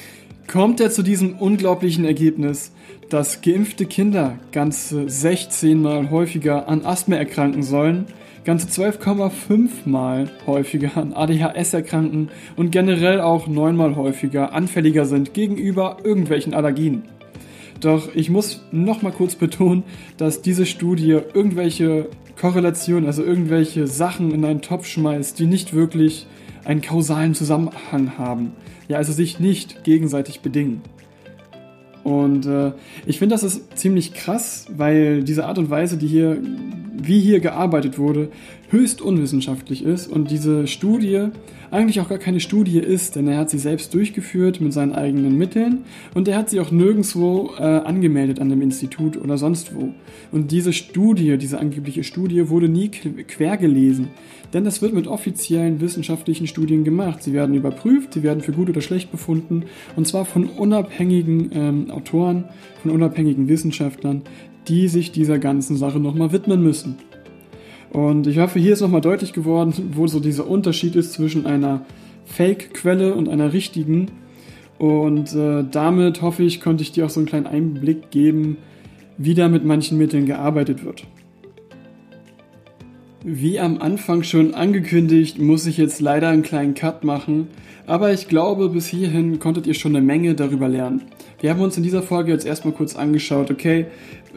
kommt 0.48 0.80
er 0.82 0.90
zu 0.90 1.04
diesem 1.04 1.36
unglaublichen 1.36 2.04
Ergebnis, 2.04 2.72
dass 3.10 3.42
geimpfte 3.42 3.86
Kinder 3.86 4.40
ganze 4.52 5.08
16 5.08 5.80
Mal 5.80 6.10
häufiger 6.10 6.68
an 6.68 6.84
Asthma 6.84 7.18
erkranken 7.18 7.62
sollen 7.62 8.08
ganze 8.44 8.68
12,5 8.68 9.70
Mal 9.86 10.30
häufiger 10.48 10.98
an 10.98 11.14
ADHS 11.14 11.74
erkranken 11.74 12.30
und 12.56 12.72
generell 12.72 13.22
auch 13.22 13.48
neunmal 13.48 13.96
häufiger 13.96 14.54
anfälliger 14.54 15.06
sind 15.06 15.34
gegenüber 15.34 15.98
irgendwelchen 16.04 16.54
Allergien. 16.54 17.04
Doch 17.80 18.14
ich 18.14 18.30
muss 18.30 18.64
noch 18.72 19.02
mal 19.02 19.12
kurz 19.12 19.36
betonen, 19.36 19.84
dass 20.18 20.42
diese 20.42 20.66
Studie 20.66 21.20
irgendwelche 21.34 22.10
Korrelationen, 22.40 23.06
also 23.06 23.24
irgendwelche 23.24 23.88
Sachen 23.88 24.32
in 24.32 24.46
einen 24.46 24.62
Topf 24.62 24.86
schmeißt, 24.86 25.38
die 25.40 25.48
nicht 25.48 25.74
wirklich 25.74 26.28
einen 26.64 26.82
kausalen 26.82 27.34
Zusammenhang 27.34 28.18
haben. 28.18 28.54
Ja, 28.88 28.98
also 28.98 29.14
sich 29.14 29.40
nicht 29.40 29.84
gegenseitig 29.84 30.42
bedingen. 30.42 30.82
Und 32.04 32.46
äh, 32.46 32.72
ich 33.06 33.20
finde, 33.20 33.36
das 33.36 33.44
ist 33.44 33.78
ziemlich 33.78 34.14
krass, 34.14 34.68
weil 34.76 35.24
diese 35.24 35.46
Art 35.46 35.58
und 35.58 35.70
Weise, 35.70 35.98
die 35.98 36.08
hier, 36.08 36.38
wie 36.98 37.20
hier 37.20 37.40
gearbeitet 37.40 37.98
wurde, 37.98 38.30
höchst 38.72 39.02
unwissenschaftlich 39.02 39.84
ist 39.84 40.08
und 40.08 40.32
diese 40.32 40.66
Studie 40.66 41.28
eigentlich 41.72 42.02
auch 42.02 42.10
gar 42.10 42.18
keine 42.18 42.40
Studie 42.40 42.80
ist, 42.80 43.16
denn 43.16 43.28
er 43.28 43.38
hat 43.38 43.50
sie 43.50 43.58
selbst 43.58 43.94
durchgeführt 43.94 44.60
mit 44.60 44.74
seinen 44.74 44.94
eigenen 44.94 45.38
Mitteln 45.38 45.80
und 46.14 46.28
er 46.28 46.38
hat 46.38 46.50
sie 46.50 46.60
auch 46.60 46.72
nirgendwo 46.72 47.52
äh, 47.58 47.64
angemeldet 47.64 48.40
an 48.40 48.50
dem 48.50 48.62
Institut 48.62 49.18
oder 49.18 49.38
sonst 49.38 49.74
wo. 49.74 49.94
Und 50.32 50.52
diese 50.52 50.74
Studie, 50.74 51.38
diese 51.38 51.60
angebliche 51.60 52.04
Studie, 52.04 52.50
wurde 52.50 52.68
nie 52.68 52.90
quer 52.90 53.58
gelesen, 53.58 54.10
denn 54.54 54.66
das 54.66 54.82
wird 54.82 54.94
mit 54.94 55.08
offiziellen 55.08 55.80
wissenschaftlichen 55.80 56.48
Studien 56.48 56.84
gemacht. 56.84 57.24
Sie 57.24 57.34
werden 57.34 57.56
überprüft, 57.56 58.14
sie 58.14 58.24
werden 58.24 58.42
für 58.42 58.52
gut 58.52 58.70
oder 58.70 58.82
schlecht 58.82 59.12
befunden 59.12 59.64
und 59.96 60.08
zwar 60.08 60.26
von 60.26 60.46
unabhängigen 60.46 61.52
ähm, 61.54 61.91
Autoren, 61.92 62.46
von 62.82 62.92
unabhängigen 62.92 63.48
Wissenschaftlern, 63.48 64.24
die 64.68 64.88
sich 64.88 65.12
dieser 65.12 65.40
ganzen 65.40 65.76
Sache 65.78 66.00
nochmal 66.00 66.32
widmen 66.32 66.62
müssen. 66.64 66.96
Und 67.92 68.28
ich 68.28 68.38
hoffe, 68.38 68.60
hier 68.60 68.74
ist 68.74 68.82
nochmal 68.82 69.02
deutlich 69.02 69.34
geworden, 69.34 69.74
wo 69.94 70.08
so 70.08 70.20
dieser 70.20 70.48
Unterschied 70.48 70.96
ist 70.96 71.14
zwischen 71.14 71.46
einer 71.46 71.86
Fake-Quelle 72.26 73.14
und 73.16 73.28
einer 73.28 73.54
richtigen. 73.54 74.08
Und 74.78 75.36
äh, 75.36 75.64
damit 75.70 76.22
hoffe 76.22 76.44
ich, 76.44 76.62
konnte 76.62 76.84
ich 76.84 76.92
dir 76.92 77.06
auch 77.06 77.10
so 77.10 77.20
einen 77.20 77.28
kleinen 77.28 77.48
Einblick 77.48 78.10
geben, 78.12 78.58
wie 79.18 79.34
da 79.34 79.50
mit 79.50 79.66
manchen 79.66 79.98
Mitteln 79.98 80.26
gearbeitet 80.26 80.86
wird. 80.86 81.06
Wie 83.24 83.60
am 83.60 83.80
Anfang 83.80 84.24
schon 84.24 84.56
angekündigt, 84.56 85.38
muss 85.38 85.68
ich 85.68 85.78
jetzt 85.78 86.02
leider 86.02 86.30
einen 86.30 86.42
kleinen 86.42 86.74
Cut 86.74 87.04
machen, 87.04 87.50
aber 87.86 88.12
ich 88.14 88.28
glaube, 88.28 88.70
bis 88.70 88.88
hierhin 88.88 89.38
konntet 89.38 89.68
ihr 89.68 89.76
schon 89.76 89.96
eine 89.96 90.04
Menge 90.04 90.34
darüber 90.34 90.68
lernen. 90.68 91.04
Wir 91.42 91.50
haben 91.50 91.62
uns 91.62 91.76
in 91.76 91.82
dieser 91.82 92.04
Folge 92.04 92.32
jetzt 92.32 92.46
erstmal 92.46 92.74
kurz 92.74 92.96
angeschaut, 92.96 93.50
okay, 93.50 93.88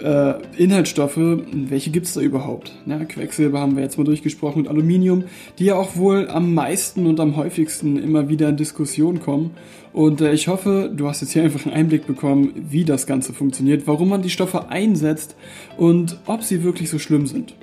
äh, 0.03 0.35
Inhaltsstoffe, 0.57 1.19
welche 1.19 1.91
gibt 1.91 2.07
es 2.07 2.15
da 2.15 2.23
überhaupt? 2.23 2.73
Ja, 2.87 3.05
Quecksilber 3.05 3.61
haben 3.61 3.77
wir 3.77 3.83
jetzt 3.83 3.99
mal 3.99 4.05
durchgesprochen 4.05 4.63
und 4.63 4.69
Aluminium, 4.69 5.25
die 5.59 5.67
ja 5.67 5.75
auch 5.75 5.97
wohl 5.97 6.29
am 6.29 6.55
meisten 6.55 7.07
und 7.07 7.21
am 7.21 7.37
häufigsten 7.37 7.99
immer 7.99 8.31
wieder 8.31 8.49
in 8.49 8.57
Diskussion 8.57 9.21
kommen. 9.21 9.51
Und 9.93 10.23
äh, 10.23 10.33
ich 10.33 10.49
hoffe, 10.49 10.91
du 10.95 11.07
hast 11.07 11.21
jetzt 11.21 11.33
hier 11.33 11.43
einfach 11.43 11.67
einen 11.67 11.75
Einblick 11.75 12.07
bekommen, 12.07 12.53
wie 12.71 12.85
das 12.85 13.07
Ganze 13.07 13.35
funktioniert, 13.35 13.87
warum 13.87 14.09
man 14.09 14.23
die 14.23 14.31
Stoffe 14.31 14.71
einsetzt 14.71 15.37
und 15.77 16.19
ob 16.25 16.43
sie 16.43 16.65
wirklich 16.65 16.89
so 16.89 16.99
schlimm 16.99 17.27
sind. 17.27 17.55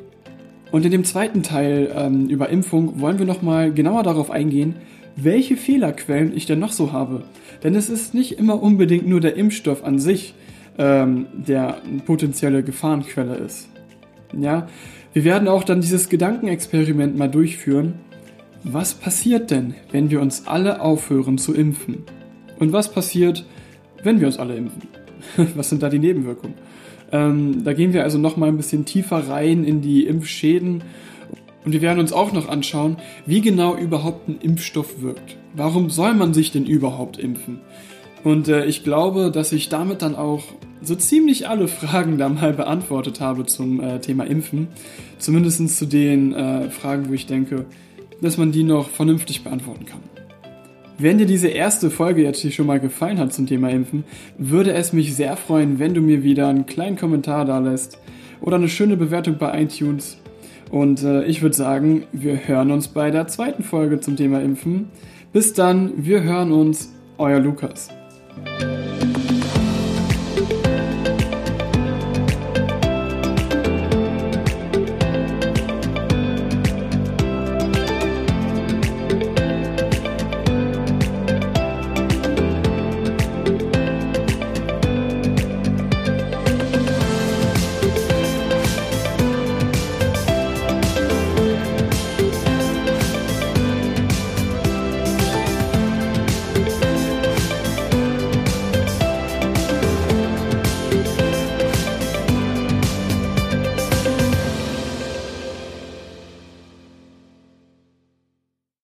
Und 0.72 0.86
in 0.86 0.92
dem 0.92 1.04
zweiten 1.04 1.42
Teil 1.42 1.92
ähm, 1.96 2.30
über 2.30 2.50
Impfung 2.50 3.02
wollen 3.02 3.18
wir 3.18 3.26
nochmal 3.26 3.74
genauer 3.74 4.04
darauf 4.04 4.30
eingehen, 4.30 4.76
welche 5.16 5.58
Fehlerquellen 5.58 6.36
ich 6.36 6.46
denn 6.46 6.60
noch 6.60 6.72
so 6.72 6.92
habe. 6.92 7.24
Denn 7.64 7.76
es 7.76 7.90
ist 7.90 8.14
nicht 8.14 8.40
immer 8.40 8.62
unbedingt 8.62 9.08
nur 9.08 9.20
der 9.20 9.36
Impfstoff 9.36 9.84
an 9.84 10.00
sich, 10.00 10.34
ähm, 10.78 11.28
der 11.34 11.84
eine 11.84 12.00
potenzielle 12.00 12.64
Gefahrenquelle 12.64 13.36
ist. 13.36 13.70
Ja, 14.38 14.68
wir 15.14 15.24
werden 15.26 15.48
auch 15.48 15.64
dann 15.64 15.82
dieses 15.82 16.10
Gedankenexperiment 16.10 17.18
mal 17.18 17.30
durchführen. 17.30 17.96
Was 18.64 18.94
passiert 18.94 19.52
denn, 19.52 19.76
wenn 19.92 20.10
wir 20.10 20.22
uns 20.22 20.48
alle 20.48 20.82
aufhören 20.82 21.38
zu 21.38 21.54
impfen? 21.54 22.04
Und 22.60 22.72
was 22.72 22.92
passiert, 22.92 23.46
wenn 24.04 24.20
wir 24.20 24.28
uns 24.28 24.38
alle 24.38 24.56
impfen? 24.56 24.84
was 25.56 25.70
sind 25.70 25.84
da 25.84 25.90
die 25.90 26.00
Nebenwirkungen? 26.00 26.56
Ähm, 27.12 27.64
da 27.64 27.74
gehen 27.74 27.94
wir 27.94 28.04
also 28.04 28.18
noch 28.18 28.38
mal 28.38 28.48
ein 28.48 28.58
bisschen 28.58 28.86
tiefer 28.86 29.28
rein 29.28 29.64
in 29.66 29.82
die 29.82 30.06
Impfschäden 30.06 30.84
und 31.64 31.74
wir 31.74 31.82
werden 31.82 32.00
uns 32.00 32.14
auch 32.14 32.32
noch 32.32 32.50
anschauen, 32.50 32.98
wie 33.26 33.42
genau 33.42 33.76
überhaupt 33.76 34.28
ein 34.28 34.40
Impfstoff 34.42 35.02
wirkt. 35.02 35.38
Warum 35.56 35.90
soll 35.90 36.14
man 36.14 36.34
sich 36.34 36.52
denn 36.52 36.66
überhaupt 36.66 37.18
impfen? 37.18 37.60
Und 38.24 38.48
äh, 38.48 38.66
ich 38.66 38.84
glaube, 38.84 39.32
dass 39.32 39.52
ich 39.52 39.70
damit 39.70 40.02
dann 40.02 40.16
auch 40.16 40.44
so 40.82 40.96
ziemlich 40.96 41.48
alle 41.48 41.68
Fragen 41.68 42.18
da 42.18 42.30
mal 42.30 42.54
beantwortet 42.54 43.20
habe 43.20 43.46
zum 43.46 43.82
äh, 43.82 44.00
Thema 44.00 44.26
Impfen. 44.26 44.68
Zumindest 45.18 45.78
zu 45.78 45.86
den 45.86 46.34
äh, 46.34 46.70
Fragen, 46.70 47.10
wo 47.10 47.14
ich 47.14 47.28
denke, 47.28 47.66
dass 48.22 48.38
man 48.38 48.52
die 48.52 48.64
noch 48.64 48.90
vernünftig 48.90 49.44
beantworten 49.44 49.86
kann. 49.86 50.02
Wenn 50.98 51.18
dir 51.18 51.26
diese 51.26 51.48
erste 51.48 51.90
Folge 51.90 52.22
jetzt 52.22 52.42
hier 52.42 52.52
schon 52.52 52.68
mal 52.68 52.80
gefallen 52.80 53.18
hat 53.18 53.34
zum 53.34 53.48
Thema 53.48 53.70
Impfen, 53.72 54.04
würde 54.38 54.74
es 54.74 54.94
mich 54.94 55.16
sehr 55.16 55.36
freuen, 55.36 55.80
wenn 55.80 55.96
du 55.96 56.02
mir 56.02 56.22
wieder 56.22 56.48
einen 56.48 56.68
kleinen 56.68 56.96
Kommentar 56.96 57.46
da 57.46 57.58
lässt 57.58 57.98
oder 58.40 58.58
eine 58.58 58.70
schöne 58.70 58.98
Bewertung 58.98 59.38
bei 59.40 59.64
iTunes 59.64 60.21
und 60.72 61.04
äh, 61.04 61.26
ich 61.26 61.42
würde 61.42 61.56
sagen, 61.56 62.04
wir 62.12 62.48
hören 62.48 62.72
uns 62.72 62.88
bei 62.88 63.12
der 63.12 63.28
zweiten 63.28 63.64
Folge 63.64 64.00
zum 64.00 64.16
Thema 64.16 64.42
Impfen. 64.42 64.90
Bis 65.34 65.54
dann, 65.54 65.92
wir 65.98 66.24
hören 66.24 66.52
uns, 66.52 66.94
euer 67.18 67.40
Lukas. 67.40 67.90